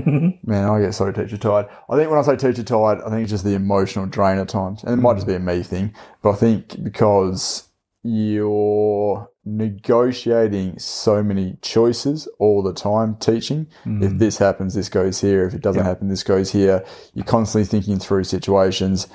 Man, 0.45 0.69
I 0.69 0.81
get 0.81 0.95
so 0.95 1.11
teacher 1.13 1.37
tired. 1.37 1.67
I 1.89 1.97
think 1.97 2.11
when 2.11 2.19
I 2.19 2.23
say 2.23 2.37
teacher 2.37 2.63
tired, 2.63 3.01
I 3.03 3.11
think 3.11 3.23
it's 3.23 3.31
just 3.31 3.45
the 3.45 3.55
emotional 3.55 4.07
drain 4.07 4.39
at 4.39 4.49
times. 4.49 4.83
And 4.85 4.93
it 4.93 5.03
might 5.03 5.15
just 5.15 5.27
be 5.27 5.35
a 5.35 5.39
me 5.39 5.63
thing, 5.63 5.95
but 6.23 6.31
I 6.31 6.37
think 6.37 6.83
because 6.83 7.69
you're 8.03 9.29
negotiating 9.45 10.79
so 10.79 11.23
many 11.23 11.57
choices 11.63 12.29
all 12.39 12.63
the 12.63 12.73
time 12.73 13.17
teaching. 13.17 13.67
If 13.85 14.13
mm. 14.13 14.19
this 14.19 14.39
happens, 14.39 14.75
this 14.75 14.89
goes 14.89 15.21
here. 15.21 15.47
If 15.47 15.55
it 15.55 15.63
doesn't 15.63 15.85
happen, 15.85 16.09
this 16.09 16.23
goes 16.23 16.53
here. 16.53 16.85
You're 17.15 17.25
constantly 17.25 17.67
thinking 17.67 17.99
through 17.99 18.25
situations. 18.25 19.09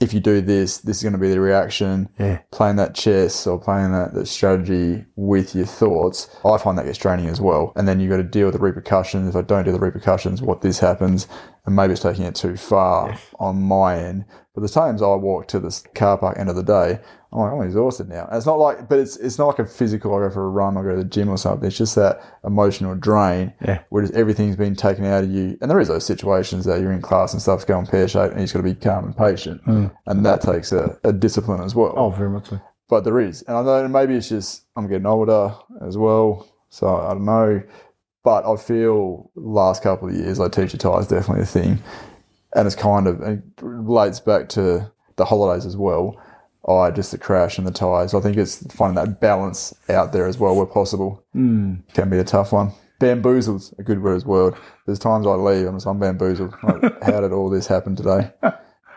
If 0.00 0.12
you 0.12 0.20
do 0.20 0.42
this, 0.42 0.78
this 0.78 0.98
is 0.98 1.02
going 1.02 1.14
to 1.14 1.18
be 1.18 1.30
the 1.30 1.40
reaction 1.40 2.10
Yeah. 2.18 2.40
playing 2.52 2.76
that 2.76 2.94
chess 2.94 3.46
or 3.46 3.58
playing 3.58 3.92
that, 3.92 4.12
that 4.14 4.26
strategy 4.26 5.06
with 5.16 5.54
your 5.54 5.64
thoughts, 5.64 6.28
I 6.44 6.58
find 6.58 6.76
that 6.76 6.84
gets 6.84 6.98
draining 6.98 7.28
as 7.28 7.40
well. 7.40 7.72
And 7.76 7.88
then 7.88 7.98
you've 7.98 8.10
got 8.10 8.18
to 8.18 8.22
deal 8.22 8.46
with 8.46 8.54
the 8.54 8.60
repercussions. 8.60 9.28
If 9.30 9.36
I 9.36 9.42
don't 9.42 9.64
do 9.64 9.72
the 9.72 9.78
repercussions, 9.78 10.42
what 10.42 10.60
this 10.60 10.80
happens. 10.80 11.26
And 11.66 11.74
maybe 11.76 11.92
it's 11.92 12.02
taking 12.02 12.24
it 12.24 12.34
too 12.34 12.56
far 12.56 13.18
on 13.38 13.60
my 13.60 13.98
end. 13.98 14.24
But 14.54 14.62
the 14.62 14.68
times 14.68 15.02
I 15.02 15.14
walk 15.14 15.48
to 15.48 15.60
the 15.60 15.86
car 15.94 16.16
park 16.16 16.38
end 16.38 16.48
of 16.48 16.56
the 16.56 16.62
day, 16.62 16.98
I'm 17.32 17.38
like, 17.40 17.52
I'm 17.52 17.60
exhausted 17.62 18.08
now. 18.08 18.24
And 18.26 18.36
it's 18.36 18.46
not 18.46 18.58
like, 18.58 18.88
but 18.88 18.98
it's 18.98 19.16
it's 19.18 19.36
not 19.38 19.48
like 19.48 19.58
a 19.58 19.66
physical. 19.66 20.14
I 20.14 20.20
go 20.20 20.30
for 20.30 20.44
a 20.46 20.48
run, 20.48 20.78
I 20.78 20.82
go 20.82 20.90
to 20.92 20.96
the 20.96 21.04
gym 21.04 21.28
or 21.28 21.36
something. 21.36 21.66
It's 21.66 21.76
just 21.76 21.94
that 21.96 22.20
emotional 22.44 22.94
drain 22.94 23.52
Yeah. 23.60 23.80
where 23.90 24.02
just 24.02 24.14
everything's 24.14 24.56
been 24.56 24.74
taken 24.74 25.04
out 25.04 25.24
of 25.24 25.30
you. 25.30 25.58
And 25.60 25.70
there 25.70 25.78
is 25.80 25.88
those 25.88 26.06
situations 26.06 26.64
that 26.64 26.80
you're 26.80 26.92
in 26.92 27.02
class 27.02 27.34
and 27.34 27.42
stuff's 27.42 27.66
going 27.66 27.86
pear 27.86 28.08
shaped, 28.08 28.32
and 28.32 28.40
you've 28.40 28.52
got 28.52 28.60
to 28.60 28.62
be 28.62 28.74
calm 28.74 29.04
and 29.04 29.16
patient, 29.16 29.62
mm. 29.66 29.94
and 30.06 30.24
that 30.24 30.40
takes 30.40 30.72
a, 30.72 30.98
a 31.04 31.12
discipline 31.12 31.60
as 31.62 31.74
well 31.74 31.92
Oh, 31.94 32.08
very 32.10 32.30
much 32.30 32.48
so. 32.48 32.60
but 32.88 33.04
there 33.04 33.20
is. 33.20 33.42
And 33.42 33.56
I 33.58 33.62
know 33.62 33.88
maybe 33.88 34.14
it's 34.14 34.30
just 34.30 34.62
I'm 34.76 34.88
getting 34.88 35.06
older 35.06 35.54
as 35.86 35.98
well. 35.98 36.48
So 36.70 36.88
I 36.96 37.12
don't 37.12 37.24
know. 37.26 37.62
But 38.26 38.44
I 38.44 38.56
feel 38.56 39.30
last 39.36 39.84
couple 39.84 40.08
of 40.08 40.14
years, 40.16 40.40
like 40.40 40.50
teacher 40.50 40.76
tie 40.76 40.98
is 40.98 41.06
definitely 41.06 41.44
a 41.44 41.46
thing. 41.46 41.78
And 42.56 42.66
it's 42.66 42.74
kind 42.74 43.06
of, 43.06 43.22
it 43.22 43.40
relates 43.60 44.18
back 44.18 44.48
to 44.48 44.90
the 45.14 45.24
holidays 45.24 45.64
as 45.64 45.76
well. 45.76 46.20
I 46.68 46.90
just 46.90 47.12
the 47.12 47.18
crash 47.18 47.56
and 47.56 47.64
the 47.64 47.70
ties. 47.70 48.14
I 48.14 48.20
think 48.20 48.36
it's 48.36 48.66
finding 48.74 48.96
that 48.96 49.20
balance 49.20 49.72
out 49.88 50.12
there 50.12 50.26
as 50.26 50.38
well 50.38 50.56
where 50.56 50.66
possible. 50.66 51.24
Mm. 51.36 51.82
Can 51.94 52.10
be 52.10 52.18
a 52.18 52.24
tough 52.24 52.50
one. 52.50 52.72
Bamboozled's 52.98 53.72
a 53.78 53.84
good 53.84 54.02
word 54.02 54.16
as 54.16 54.24
well. 54.24 54.58
There's 54.86 54.98
times 54.98 55.24
I 55.24 55.34
leave, 55.34 55.68
I'm 55.68 55.76
just, 55.76 55.86
I'm 55.86 56.00
bamboozled. 56.00 56.52
Like, 56.64 57.00
how 57.04 57.20
did 57.20 57.30
all 57.30 57.48
this 57.48 57.68
happen 57.68 57.94
today? 57.94 58.32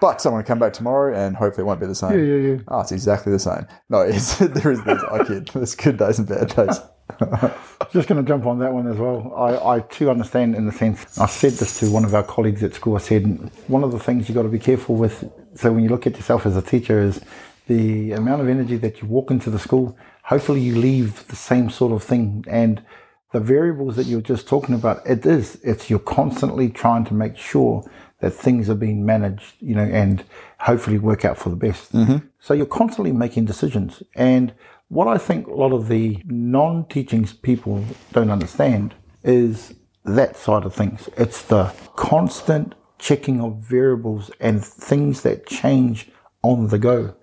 But 0.02 0.26
I'm 0.26 0.32
going 0.32 0.44
to 0.44 0.48
come 0.48 0.58
back 0.58 0.74
tomorrow 0.74 1.16
and 1.16 1.36
hopefully 1.36 1.66
it 1.66 1.68
won't 1.68 1.80
be 1.80 1.86
the 1.86 1.94
same. 1.94 2.14
Yeah, 2.14 2.36
yeah, 2.36 2.54
yeah. 2.54 2.62
Oh, 2.68 2.80
it's 2.80 2.92
exactly 2.92 3.32
the 3.32 3.38
same. 3.38 3.68
No, 3.90 4.02
it's, 4.02 4.38
there 4.40 4.72
is, 4.72 4.84
there's, 4.86 5.04
I 5.04 5.24
kid, 5.24 5.50
there's 5.54 5.76
good 5.76 5.98
days 5.98 6.18
and 6.18 6.28
bad 6.28 6.56
days. 6.56 6.80
Just 7.92 8.08
going 8.08 8.24
to 8.24 8.28
jump 8.28 8.46
on 8.46 8.60
that 8.60 8.72
one 8.72 8.88
as 8.88 8.98
well. 8.98 9.34
I, 9.36 9.78
I 9.78 9.80
too 9.80 10.12
understand 10.12 10.56
in 10.56 10.66
the 10.66 10.72
sense, 10.72 11.18
I 11.18 11.26
said 11.26 11.54
this 11.54 11.80
to 11.80 11.92
one 11.92 12.06
of 12.06 12.14
our 12.14 12.22
colleagues 12.22 12.62
at 12.62 12.76
school. 12.76 12.96
I 12.96 13.00
said, 13.00 13.26
one 13.68 13.84
of 13.84 13.92
the 13.92 13.98
things 13.98 14.30
you've 14.30 14.36
got 14.36 14.44
to 14.44 14.50
be 14.50 14.60
careful 14.60 14.96
with, 14.96 15.28
so 15.56 15.72
when 15.72 15.84
you 15.84 15.90
look 15.90 16.06
at 16.06 16.16
yourself 16.16 16.46
as 16.46 16.56
a 16.56 16.62
teacher, 16.62 17.02
is 17.02 17.20
the 17.68 18.12
amount 18.12 18.42
of 18.42 18.50
energy 18.50 18.78
that 18.78 19.02
you 19.02 19.08
walk 19.08 19.32
into 19.32 19.50
the 19.50 19.58
school. 19.58 19.98
Hopefully, 20.24 20.62
you 20.62 20.76
leave 20.76 21.28
the 21.30 21.36
same 21.36 21.72
sort 21.72 21.92
of 21.92 22.04
thing. 22.04 22.46
And 22.48 22.84
the 23.32 23.40
variables 23.40 23.96
that 23.96 24.06
you're 24.06 24.22
just 24.22 24.48
talking 24.48 24.76
about, 24.76 25.02
it 25.08 25.26
is, 25.26 25.60
it's 25.64 25.90
you're 25.90 25.98
constantly 25.98 26.70
trying 26.70 27.06
to 27.06 27.16
make 27.16 27.38
sure 27.38 27.90
that 28.20 28.32
things 28.32 28.70
are 28.70 28.76
being 28.76 29.06
managed, 29.06 29.56
you 29.60 29.76
know, 29.76 29.84
and 29.84 30.24
hopefully 30.60 30.98
work 30.98 31.24
out 31.24 31.38
for 31.38 31.50
the 31.50 31.56
best. 31.56 31.94
Mm-hmm. 31.94 32.18
So 32.40 32.54
you're 32.54 32.66
constantly 32.66 33.12
making 33.12 33.46
decisions. 33.46 34.04
And 34.16 34.54
what 34.90 35.08
I 35.08 35.18
think 35.18 35.48
a 35.48 35.54
lot 35.54 35.72
of 35.72 35.88
the 35.88 36.22
non 36.26 36.86
teaching 36.88 37.28
people 37.42 37.86
don't 38.12 38.30
understand 38.30 38.96
is 39.24 39.74
that 40.04 40.36
side 40.36 40.66
of 40.66 40.74
things. 40.74 41.10
It's 41.18 41.42
the 41.44 41.74
constant 41.96 42.76
checking 42.98 43.40
of 43.40 43.58
variables 43.58 44.32
and 44.40 44.64
things 44.64 45.22
that 45.22 45.46
change 45.46 46.10
on 46.42 46.68
the 46.68 46.80
go. 46.80 47.16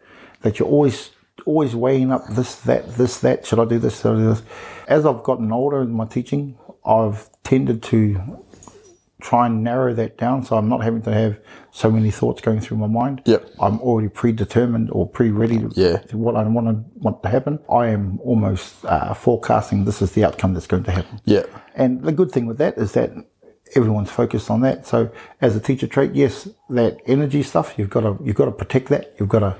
That 0.43 0.59
you're 0.59 0.69
always 0.69 1.11
always 1.45 1.77
weighing 1.77 2.11
up 2.11 2.27
this, 2.29 2.57
that, 2.57 2.97
this, 2.97 3.21
that. 3.21 3.47
Should 3.47 3.61
I 3.61 3.65
do 3.65 3.79
this? 3.79 4.01
Should 4.01 4.15
I 4.15 4.19
do 4.19 4.29
this? 4.29 4.43
As 4.89 5.07
I've 5.07 5.23
gotten 5.23 5.53
older 5.53 5.83
in 5.83 5.93
my 5.93 6.05
teaching, 6.05 6.59
I've 6.85 7.31
tended 7.43 7.83
to 7.85 8.45
try 9.21 9.47
and 9.47 9.65
narrow 9.65 9.95
that 9.95 10.19
down 10.19 10.45
so 10.45 10.57
I'm 10.57 10.69
not 10.69 10.85
having 10.85 11.01
to 11.03 11.13
have 11.13 11.41
so 11.71 11.91
many 11.91 12.11
thoughts 12.11 12.43
going 12.43 12.61
through 12.61 12.77
my 12.77 12.87
mind. 12.87 13.23
Yep. 13.25 13.49
I'm 13.61 13.81
already 13.81 14.09
predetermined 14.09 14.91
or 14.93 15.09
pre-ready 15.09 15.59
to, 15.59 15.71
Yeah. 15.75 15.97
to 15.99 16.19
what 16.19 16.37
I 16.37 16.43
want 16.45 16.67
to 16.69 16.85
want 16.99 17.23
to 17.23 17.29
happen. 17.29 17.59
I 17.71 17.89
am 17.89 18.21
almost 18.21 18.85
uh, 18.85 19.15
forecasting 19.15 19.85
this 19.87 20.03
is 20.03 20.13
the 20.13 20.25
outcome 20.25 20.53
that's 20.55 20.67
going 20.67 20.85
to 20.85 20.91
happen. 20.93 21.21
Yeah. 21.25 21.45
And 21.75 22.03
the 22.03 22.13
good 22.13 22.31
thing 22.31 22.47
with 22.47 22.59
that 22.59 22.77
is 22.77 22.93
that 22.93 23.11
everyone's 23.75 24.11
focused 24.11 24.51
on 24.51 24.61
that. 24.61 24.87
So 24.87 25.11
as 25.41 25.57
a 25.57 25.61
teacher 25.61 25.87
trait, 25.87 26.15
yes, 26.15 26.49
that 26.71 26.99
energy 27.07 27.43
stuff 27.43 27.75
you've 27.79 27.91
got 27.91 28.01
to 28.03 28.19
you've 28.23 28.37
got 28.37 28.47
to 28.47 28.53
protect 28.53 28.89
that. 28.91 29.15
You've 29.19 29.31
got 29.31 29.41
to 29.41 29.57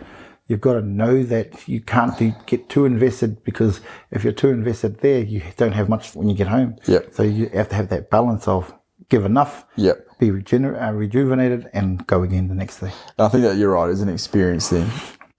you've 0.49 0.61
got 0.61 0.75
to 0.75 0.83
know 0.83 1.23
that 1.25 1.67
you 1.67 1.81
can't 1.81 2.17
do, 2.19 2.33
get 2.47 2.69
too 2.69 2.85
invested 2.85 3.43
because 3.43 3.81
if 4.11 4.23
you're 4.23 4.33
too 4.33 4.51
invested 4.51 5.01
there, 5.01 5.21
you 5.21 5.43
don't 5.57 5.73
have 5.73 5.89
much 5.89 6.15
when 6.15 6.29
you 6.29 6.37
get 6.37 6.47
home. 6.49 6.77
Yep. 6.87 7.15
So 7.15 7.23
you 7.23 7.49
have 7.49 7.69
to 7.71 7.75
have 7.75 7.89
that 7.89 8.11
balance 8.11 8.47
of 8.47 8.73
give 9.09 9.25
enough, 9.25 9.65
Yep. 9.77 10.07
be 10.19 10.31
regener- 10.31 10.81
uh, 10.81 10.93
rejuvenated, 10.93 11.69
and 11.73 12.07
go 12.07 12.23
again 12.23 12.49
the 12.49 12.55
next 12.55 12.81
day. 12.81 12.91
I 13.19 13.29
think 13.29 13.45
that 13.45 13.57
you're 13.57 13.73
right. 13.73 13.91
It's 13.91 14.01
an 14.01 14.09
experience 14.09 14.69
thing. 14.69 14.89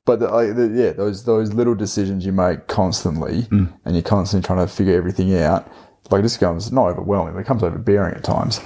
But 0.05 0.19
the, 0.21 0.29
like, 0.29 0.55
the, 0.55 0.67
yeah, 0.73 0.91
those 0.91 1.25
those 1.25 1.53
little 1.53 1.75
decisions 1.75 2.25
you 2.25 2.31
make 2.31 2.67
constantly, 2.67 3.47
and 3.51 3.69
you're 3.85 4.01
constantly 4.01 4.45
trying 4.47 4.65
to 4.65 4.73
figure 4.73 4.95
everything 4.95 5.35
out. 5.37 5.69
Like 6.09 6.21
this 6.23 6.37
becomes 6.37 6.71
not 6.71 6.87
overwhelming, 6.87 7.33
but 7.33 7.39
it 7.39 7.43
becomes 7.43 7.63
overbearing 7.63 8.15
at 8.15 8.23
times, 8.23 8.61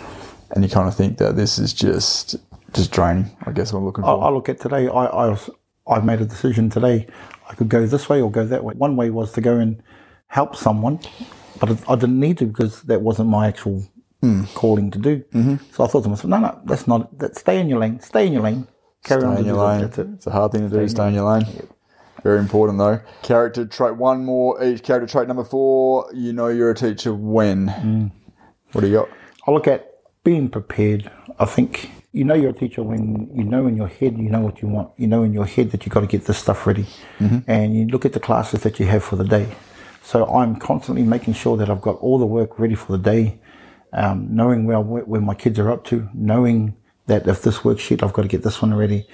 and 0.52 0.64
you 0.64 0.70
kind 0.70 0.88
of 0.88 0.96
think 0.96 1.18
that 1.18 1.36
this 1.36 1.58
is 1.58 1.74
just 1.74 2.36
just 2.74 2.92
draining. 2.92 3.32
I 3.48 3.52
guess 3.52 3.74
what 3.74 3.80
I'm 3.80 3.86
looking 3.86 4.04
I, 4.04 4.08
for. 4.08 4.24
I 4.24 4.30
look 4.30 4.48
at 4.50 4.60
today. 4.60 4.88
I, 4.88 5.06
I 5.06 5.30
was, 5.30 5.50
I 5.88 6.00
made 6.00 6.22
a 6.22 6.26
decision 6.26 6.70
today. 6.70 7.08
I 7.50 7.56
could 7.56 7.70
go 7.70 7.88
this 7.88 8.08
way 8.08 8.22
or 8.22 8.30
go 8.30 8.46
that 8.46 8.64
way. 8.64 8.76
One 8.76 8.96
way 8.96 9.10
was 9.10 9.32
to 9.34 9.42
go 9.42 9.58
and 9.58 9.82
help 10.28 10.56
someone, 10.56 11.00
but 11.60 11.72
I, 11.72 11.94
I 11.94 11.96
didn't 11.96 12.20
need 12.20 12.38
to 12.38 12.46
because 12.46 12.84
that 12.84 13.02
wasn't 13.02 13.30
my 13.30 13.48
actual 13.48 13.84
Hmm. 14.22 14.44
calling 14.54 14.92
to 14.92 15.00
do. 15.00 15.24
Mm-hmm. 15.34 15.56
So 15.74 15.84
I 15.84 15.88
thought 15.88 16.04
to 16.04 16.10
myself, 16.10 16.26
no, 16.26 16.40
no, 16.40 16.62
that's 16.66 16.88
not. 16.88 17.18
That 17.18 17.36
stay 17.36 17.60
in 17.60 17.68
your 17.68 17.80
lane. 17.80 18.00
Stay 18.02 18.28
in 18.28 18.34
your 18.34 18.44
lane. 18.44 18.68
Carry 19.04 19.24
on. 19.24 19.38
In 19.38 19.46
your 19.46 19.56
lane. 19.56 19.82
That's 19.82 19.98
it. 19.98 20.08
It's 20.14 20.28
a 20.28 20.32
hard 20.32 20.52
thing 20.52 20.70
to 20.70 20.80
do. 20.80 20.88
Stay 20.88 21.08
in 21.08 21.16
your 21.16 21.28
lane. 21.32 21.46
Very 22.24 22.40
important 22.40 22.78
though. 22.78 23.00
Character 23.24 23.66
trait. 23.66 23.96
One 23.96 24.24
more 24.24 24.64
each. 24.64 24.84
Character 24.84 25.08
trait 25.12 25.28
number 25.28 25.44
four. 25.44 26.08
You 26.14 26.34
know 26.34 26.48
you're 26.48 26.70
a 26.70 26.76
teacher 26.76 27.14
when. 27.14 27.68
Hmm. 27.68 28.08
What 28.74 28.82
do 28.82 28.88
you 28.88 28.94
got? 28.94 29.10
I 29.48 29.52
look 29.52 29.68
at 29.68 29.92
being 30.24 30.50
prepared. 30.50 31.10
I 31.40 31.46
think 31.46 31.90
you 32.12 32.24
know 32.24 32.36
you're 32.36 32.52
a 32.52 32.54
teacher 32.54 32.84
when 32.84 33.32
you 33.34 33.44
know 33.44 33.66
in 33.66 33.76
your 33.76 33.88
head 33.88 34.18
you 34.18 34.30
know 34.30 34.42
what 34.42 34.62
you 34.62 34.68
want. 34.68 34.92
You 34.98 35.08
know 35.08 35.24
in 35.24 35.34
your 35.34 35.48
head 35.48 35.72
that 35.72 35.84
you've 35.86 35.94
got 35.94 36.02
to 36.02 36.08
get 36.08 36.26
this 36.26 36.38
stuff 36.38 36.68
ready. 36.68 36.86
Mm-hmm. 37.20 37.40
And 37.50 37.76
you 37.76 37.88
look 37.88 38.06
at 38.06 38.14
the 38.14 38.20
classes 38.20 38.62
that 38.62 38.80
you 38.80 38.86
have 38.86 39.04
for 39.04 39.16
the 39.16 39.24
day. 39.24 39.56
So 40.04 40.26
I'm 40.28 40.58
constantly 40.58 41.04
making 41.04 41.34
sure 41.34 41.58
that 41.58 41.70
I've 41.70 41.82
got 41.82 41.96
all 41.98 42.20
the 42.20 42.26
work 42.26 42.60
ready 42.60 42.76
for 42.76 42.92
the 42.92 42.98
day, 42.98 43.40
um, 43.94 44.28
knowing 44.34 44.66
where, 44.66 44.80
where 44.82 45.22
my 45.22 45.34
kids 45.36 45.60
are 45.60 45.72
up 45.72 45.84
to, 45.86 46.08
knowing 46.14 46.76
that 47.08 47.28
if 47.28 47.42
this 47.42 47.60
worksheet, 47.60 48.04
I've 48.04 48.14
got 48.14 48.22
to 48.22 48.28
get 48.28 48.44
this 48.44 48.62
one 48.62 48.74
ready, 48.74 49.06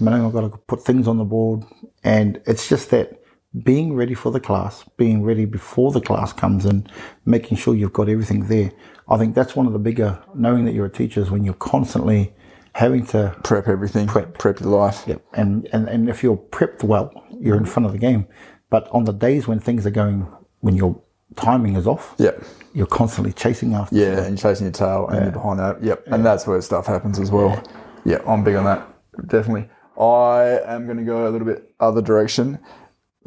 knowing 0.00 0.24
I've 0.24 0.32
got 0.32 0.42
to 0.42 0.58
put 0.66 0.84
things 0.84 1.08
on 1.08 1.16
the 1.18 1.24
board. 1.24 1.64
And 2.04 2.40
it's 2.46 2.68
just 2.68 2.90
that 2.90 3.22
being 3.62 3.94
ready 3.94 4.12
for 4.14 4.30
the 4.30 4.40
class, 4.40 4.84
being 4.98 5.22
ready 5.22 5.46
before 5.46 5.90
the 5.92 6.00
class 6.00 6.32
comes 6.32 6.66
in, 6.66 6.86
making 7.24 7.56
sure 7.56 7.74
you've 7.74 7.92
got 7.94 8.08
everything 8.08 8.48
there. 8.48 8.72
I 9.08 9.16
think 9.16 9.34
that's 9.34 9.56
one 9.56 9.66
of 9.66 9.72
the 9.72 9.78
bigger, 9.78 10.22
knowing 10.34 10.64
that 10.66 10.74
you're 10.74 10.86
a 10.86 10.90
teacher 10.90 11.20
is 11.20 11.30
when 11.30 11.44
you're 11.44 11.54
constantly 11.54 12.34
having 12.74 13.06
to 13.06 13.34
Prep 13.42 13.68
everything. 13.68 14.06
Prep. 14.06 14.36
Prep 14.36 14.60
your 14.60 14.68
life. 14.70 15.04
Yep. 15.06 15.22
And, 15.32 15.66
and, 15.72 15.88
and 15.88 16.10
if 16.10 16.22
you're 16.22 16.36
prepped 16.36 16.82
well, 16.84 17.10
you're 17.40 17.56
in 17.56 17.64
front 17.64 17.86
of 17.86 17.92
the 17.92 17.98
game. 17.98 18.26
But 18.68 18.88
on 18.90 19.04
the 19.04 19.12
days 19.12 19.48
when 19.48 19.60
things 19.60 19.86
are 19.86 19.90
going, 19.90 20.26
when 20.60 20.76
your 20.76 21.00
timing 21.36 21.76
is 21.76 21.86
off, 21.86 22.14
Yep. 22.18 22.42
You're 22.76 22.86
constantly 22.86 23.32
chasing 23.32 23.72
after. 23.72 23.96
Yeah, 23.96 24.22
and 24.22 24.36
chasing 24.36 24.66
your 24.66 24.72
tail 24.72 25.08
and 25.08 25.22
you're 25.22 25.32
behind 25.32 25.58
that. 25.58 25.82
Yep. 25.82 26.08
And 26.08 26.24
that's 26.24 26.46
where 26.46 26.60
stuff 26.60 26.86
happens 26.86 27.18
as 27.18 27.30
well. 27.30 27.62
Yeah, 28.04 28.18
I'm 28.26 28.44
big 28.44 28.54
on 28.54 28.64
that. 28.64 28.86
Definitely. 29.26 29.70
I 29.98 30.60
am 30.66 30.84
going 30.84 30.98
to 30.98 31.02
go 31.02 31.26
a 31.26 31.30
little 31.30 31.46
bit 31.46 31.72
other 31.80 32.02
direction. 32.02 32.58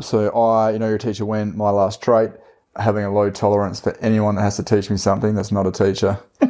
So 0.01 0.29
I, 0.29 0.71
you 0.73 0.79
know, 0.79 0.87
you're 0.87 0.99
teacher 0.99 1.25
when 1.25 1.57
my 1.57 1.71
last 1.71 1.99
trait, 1.99 2.29
having 2.75 3.03
a 3.03 3.11
low 3.11 3.31
tolerance 3.31 3.79
for 3.79 3.97
anyone 3.97 4.35
that 4.35 4.43
has 4.43 4.55
to 4.57 4.63
teach 4.63 4.91
me 4.91 4.97
something 4.97 5.33
that's 5.33 5.51
not 5.51 5.65
a 5.65 5.71
teacher. 5.71 6.19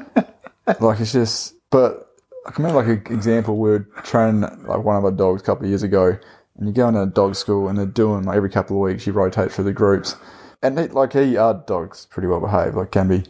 like 0.81 0.99
it's 0.99 1.13
just, 1.13 1.55
but 1.71 2.13
I 2.45 2.51
can 2.51 2.65
remember 2.65 2.91
like 2.91 3.07
an 3.07 3.15
example. 3.15 3.55
We 3.55 3.69
were 3.69 3.87
training 4.03 4.41
like 4.41 4.83
one 4.83 4.97
of 4.97 5.05
our 5.05 5.11
dogs 5.11 5.41
a 5.41 5.45
couple 5.45 5.63
of 5.63 5.69
years 5.69 5.83
ago, 5.83 6.17
and 6.57 6.67
you 6.67 6.73
go 6.73 6.89
into 6.89 7.01
a 7.01 7.07
dog 7.07 7.35
school 7.35 7.69
and 7.69 7.79
they're 7.79 7.85
doing 7.85 8.25
like 8.25 8.35
every 8.35 8.49
couple 8.49 8.75
of 8.75 8.81
weeks 8.81 9.07
you 9.07 9.13
rotate 9.13 9.53
through 9.53 9.63
the 9.63 9.73
groups, 9.73 10.17
and 10.61 10.77
they, 10.77 10.87
like 10.87 11.13
he, 11.13 11.37
our 11.37 11.53
dog's 11.67 12.05
pretty 12.07 12.27
well 12.27 12.39
behaved. 12.39 12.75
Like 12.75 12.91
can 12.91 13.07
be 13.07 13.23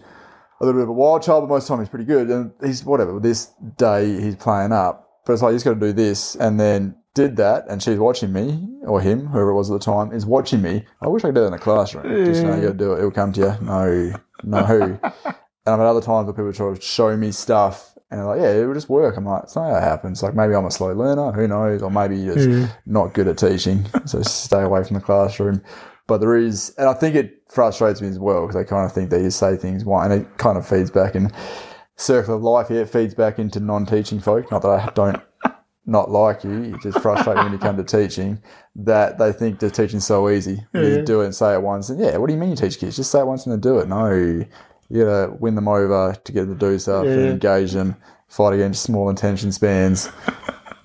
a 0.61 0.65
little 0.65 0.79
bit 0.79 0.83
of 0.83 0.89
a 0.89 0.93
wild 0.93 1.23
child, 1.23 1.43
but 1.43 1.53
most 1.53 1.63
of 1.63 1.67
the 1.67 1.73
time 1.73 1.79
he's 1.83 1.89
pretty 1.89 2.05
good. 2.05 2.29
And 2.29 2.51
he's 2.63 2.83
whatever. 2.83 3.19
This 3.19 3.51
day 3.77 4.19
he's 4.19 4.35
playing 4.35 4.71
up, 4.71 5.21
but 5.25 5.33
it's 5.33 5.41
like 5.41 5.51
you 5.51 5.55
just 5.55 5.65
got 5.65 5.75
to 5.75 5.79
do 5.79 5.93
this, 5.93 6.35
and 6.35 6.59
then 6.59 6.95
did 7.15 7.37
that, 7.37 7.65
and 7.69 7.81
she's 7.81 7.97
watching 7.97 8.31
me 8.31 8.67
or 8.85 9.01
him, 9.01 9.27
whoever 9.27 9.49
it 9.49 9.55
was 9.55 9.69
at 9.69 9.73
the 9.73 9.85
time, 9.85 10.11
is 10.11 10.25
watching 10.25 10.61
me. 10.61 10.85
I 11.01 11.07
wish 11.07 11.23
I 11.23 11.29
could 11.29 11.35
do 11.35 11.41
that 11.41 11.47
in 11.47 11.53
the 11.53 11.59
classroom. 11.59 12.25
Just 12.25 12.43
know 12.43 12.55
you 12.55 12.61
got 12.61 12.67
to 12.69 12.73
do 12.73 12.93
it. 12.93 12.99
It'll 12.99 13.11
come 13.11 13.33
to 13.33 13.41
you. 13.41 13.65
No, 13.65 14.13
no. 14.43 14.99
And 15.65 15.73
I've 15.73 15.79
had 15.81 15.87
other 15.87 16.01
times 16.01 16.25
where 16.25 16.33
people 16.33 16.51
try 16.53 16.73
to 16.73 16.81
show 16.81 17.15
me 17.15 17.31
stuff 17.31 17.93
and 18.09 18.19
they're 18.19 18.25
like, 18.25 18.41
yeah, 18.41 18.53
it 18.53 18.65
will 18.65 18.73
just 18.73 18.89
work. 18.89 19.17
I'm 19.17 19.25
like, 19.25 19.43
it's 19.43 19.55
not 19.55 19.69
how 19.69 19.77
it 19.77 19.81
happens. 19.81 20.23
Like 20.23 20.33
maybe 20.33 20.55
I'm 20.55 20.65
a 20.65 20.71
slow 20.71 20.93
learner, 20.93 21.31
who 21.31 21.47
knows? 21.47 21.83
Or 21.83 21.91
maybe 21.91 22.17
you're 22.17 22.35
just 22.35 22.49
hmm. 22.49 22.65
not 22.91 23.13
good 23.13 23.27
at 23.27 23.37
teaching. 23.37 23.85
So 24.05 24.21
stay 24.23 24.61
away 24.61 24.83
from 24.83 24.95
the 24.95 25.01
classroom. 25.01 25.61
But 26.09 26.17
there 26.17 26.35
is, 26.35 26.73
and 26.77 26.89
I 26.89 26.93
think 26.93 27.15
it 27.15 27.43
frustrates 27.47 28.01
me 28.01 28.09
as 28.09 28.19
well 28.19 28.41
because 28.41 28.57
I 28.57 28.65
kind 28.65 28.85
of 28.85 28.91
think 28.91 29.11
that 29.11 29.21
you 29.21 29.29
say 29.29 29.55
things 29.55 29.85
why, 29.85 30.03
and 30.03 30.13
it 30.13 30.37
kind 30.37 30.57
of 30.57 30.67
feeds 30.67 30.91
back 30.91 31.15
in 31.15 31.31
circle 31.95 32.35
of 32.35 32.41
life 32.41 32.67
here. 32.67 32.81
It 32.81 32.89
feeds 32.89 33.13
back 33.13 33.39
into 33.39 33.61
non-teaching 33.61 34.19
folk. 34.19 34.51
Not 34.51 34.63
that 34.63 34.67
I 34.67 34.91
don't 34.93 35.21
not 35.85 36.11
like 36.11 36.43
you. 36.43 36.75
It 36.75 36.81
just 36.81 36.99
frustrates 36.99 37.37
me 37.37 37.43
when 37.43 37.53
you 37.53 37.57
come 37.57 37.77
to 37.77 37.83
teaching 37.83 38.41
that 38.75 39.17
they 39.17 39.31
think 39.31 39.59
the 39.59 39.71
teaching's 39.71 40.05
so 40.05 40.29
easy. 40.29 40.65
You 40.73 41.03
do 41.03 41.21
it 41.21 41.25
and 41.25 41.35
say 41.35 41.53
it 41.53 41.61
once, 41.61 41.89
and 41.89 41.99
yeah, 41.99 42.17
what 42.17 42.27
do 42.27 42.33
you 42.33 42.39
mean 42.39 42.49
you 42.49 42.55
teach 42.55 42.79
kids? 42.79 42.97
Just 42.97 43.11
say 43.11 43.19
it 43.19 43.27
once 43.27 43.45
and 43.45 43.55
they 43.55 43.59
do 43.59 43.79
it. 43.79 43.87
No, 43.87 44.11
you 44.11 44.45
gotta 44.91 45.31
win 45.39 45.55
them 45.55 45.67
over 45.67 46.15
to 46.23 46.31
get 46.31 46.41
them 46.41 46.57
to 46.57 46.59
do 46.59 46.77
stuff 46.79 47.05
and 47.05 47.21
engage 47.21 47.71
them. 47.73 47.95
fight 48.29 48.53
against 48.53 48.83
small 48.83 49.09
attention 49.09 49.51
spans, 49.51 50.09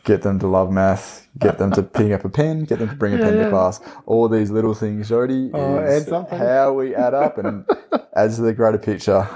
get 0.04 0.22
them 0.22 0.38
to 0.40 0.46
love 0.46 0.72
math, 0.72 1.23
get 1.38 1.58
them 1.58 1.70
to 1.72 1.82
pick 1.82 2.12
up 2.12 2.24
a 2.24 2.28
pen, 2.28 2.64
get 2.64 2.78
them 2.78 2.88
to 2.88 2.94
bring 2.96 3.14
a 3.14 3.18
pen 3.18 3.34
to 3.38 3.50
class. 3.50 3.80
All 4.06 4.28
these 4.28 4.50
little 4.50 4.74
things, 4.74 5.08
Jody, 5.08 5.50
Oh, 5.52 5.78
is 5.78 6.08
how 6.08 6.72
we 6.72 6.94
add 6.94 7.14
up 7.14 7.38
and 7.38 7.64
adds 8.16 8.36
to 8.36 8.42
the 8.42 8.52
greater 8.52 8.78
picture. 8.78 9.28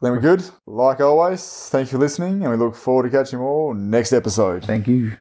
Then 0.00 0.12
we're 0.12 0.20
good. 0.20 0.42
Like 0.66 1.00
always, 1.00 1.68
thank 1.70 1.88
you 1.88 1.92
for 1.92 1.98
listening, 1.98 2.42
and 2.42 2.50
we 2.50 2.56
look 2.56 2.74
forward 2.74 3.04
to 3.04 3.10
catching 3.10 3.38
you 3.38 3.44
all 3.44 3.72
next 3.74 4.12
episode. 4.12 4.64
Thank 4.64 4.88
you. 4.88 5.16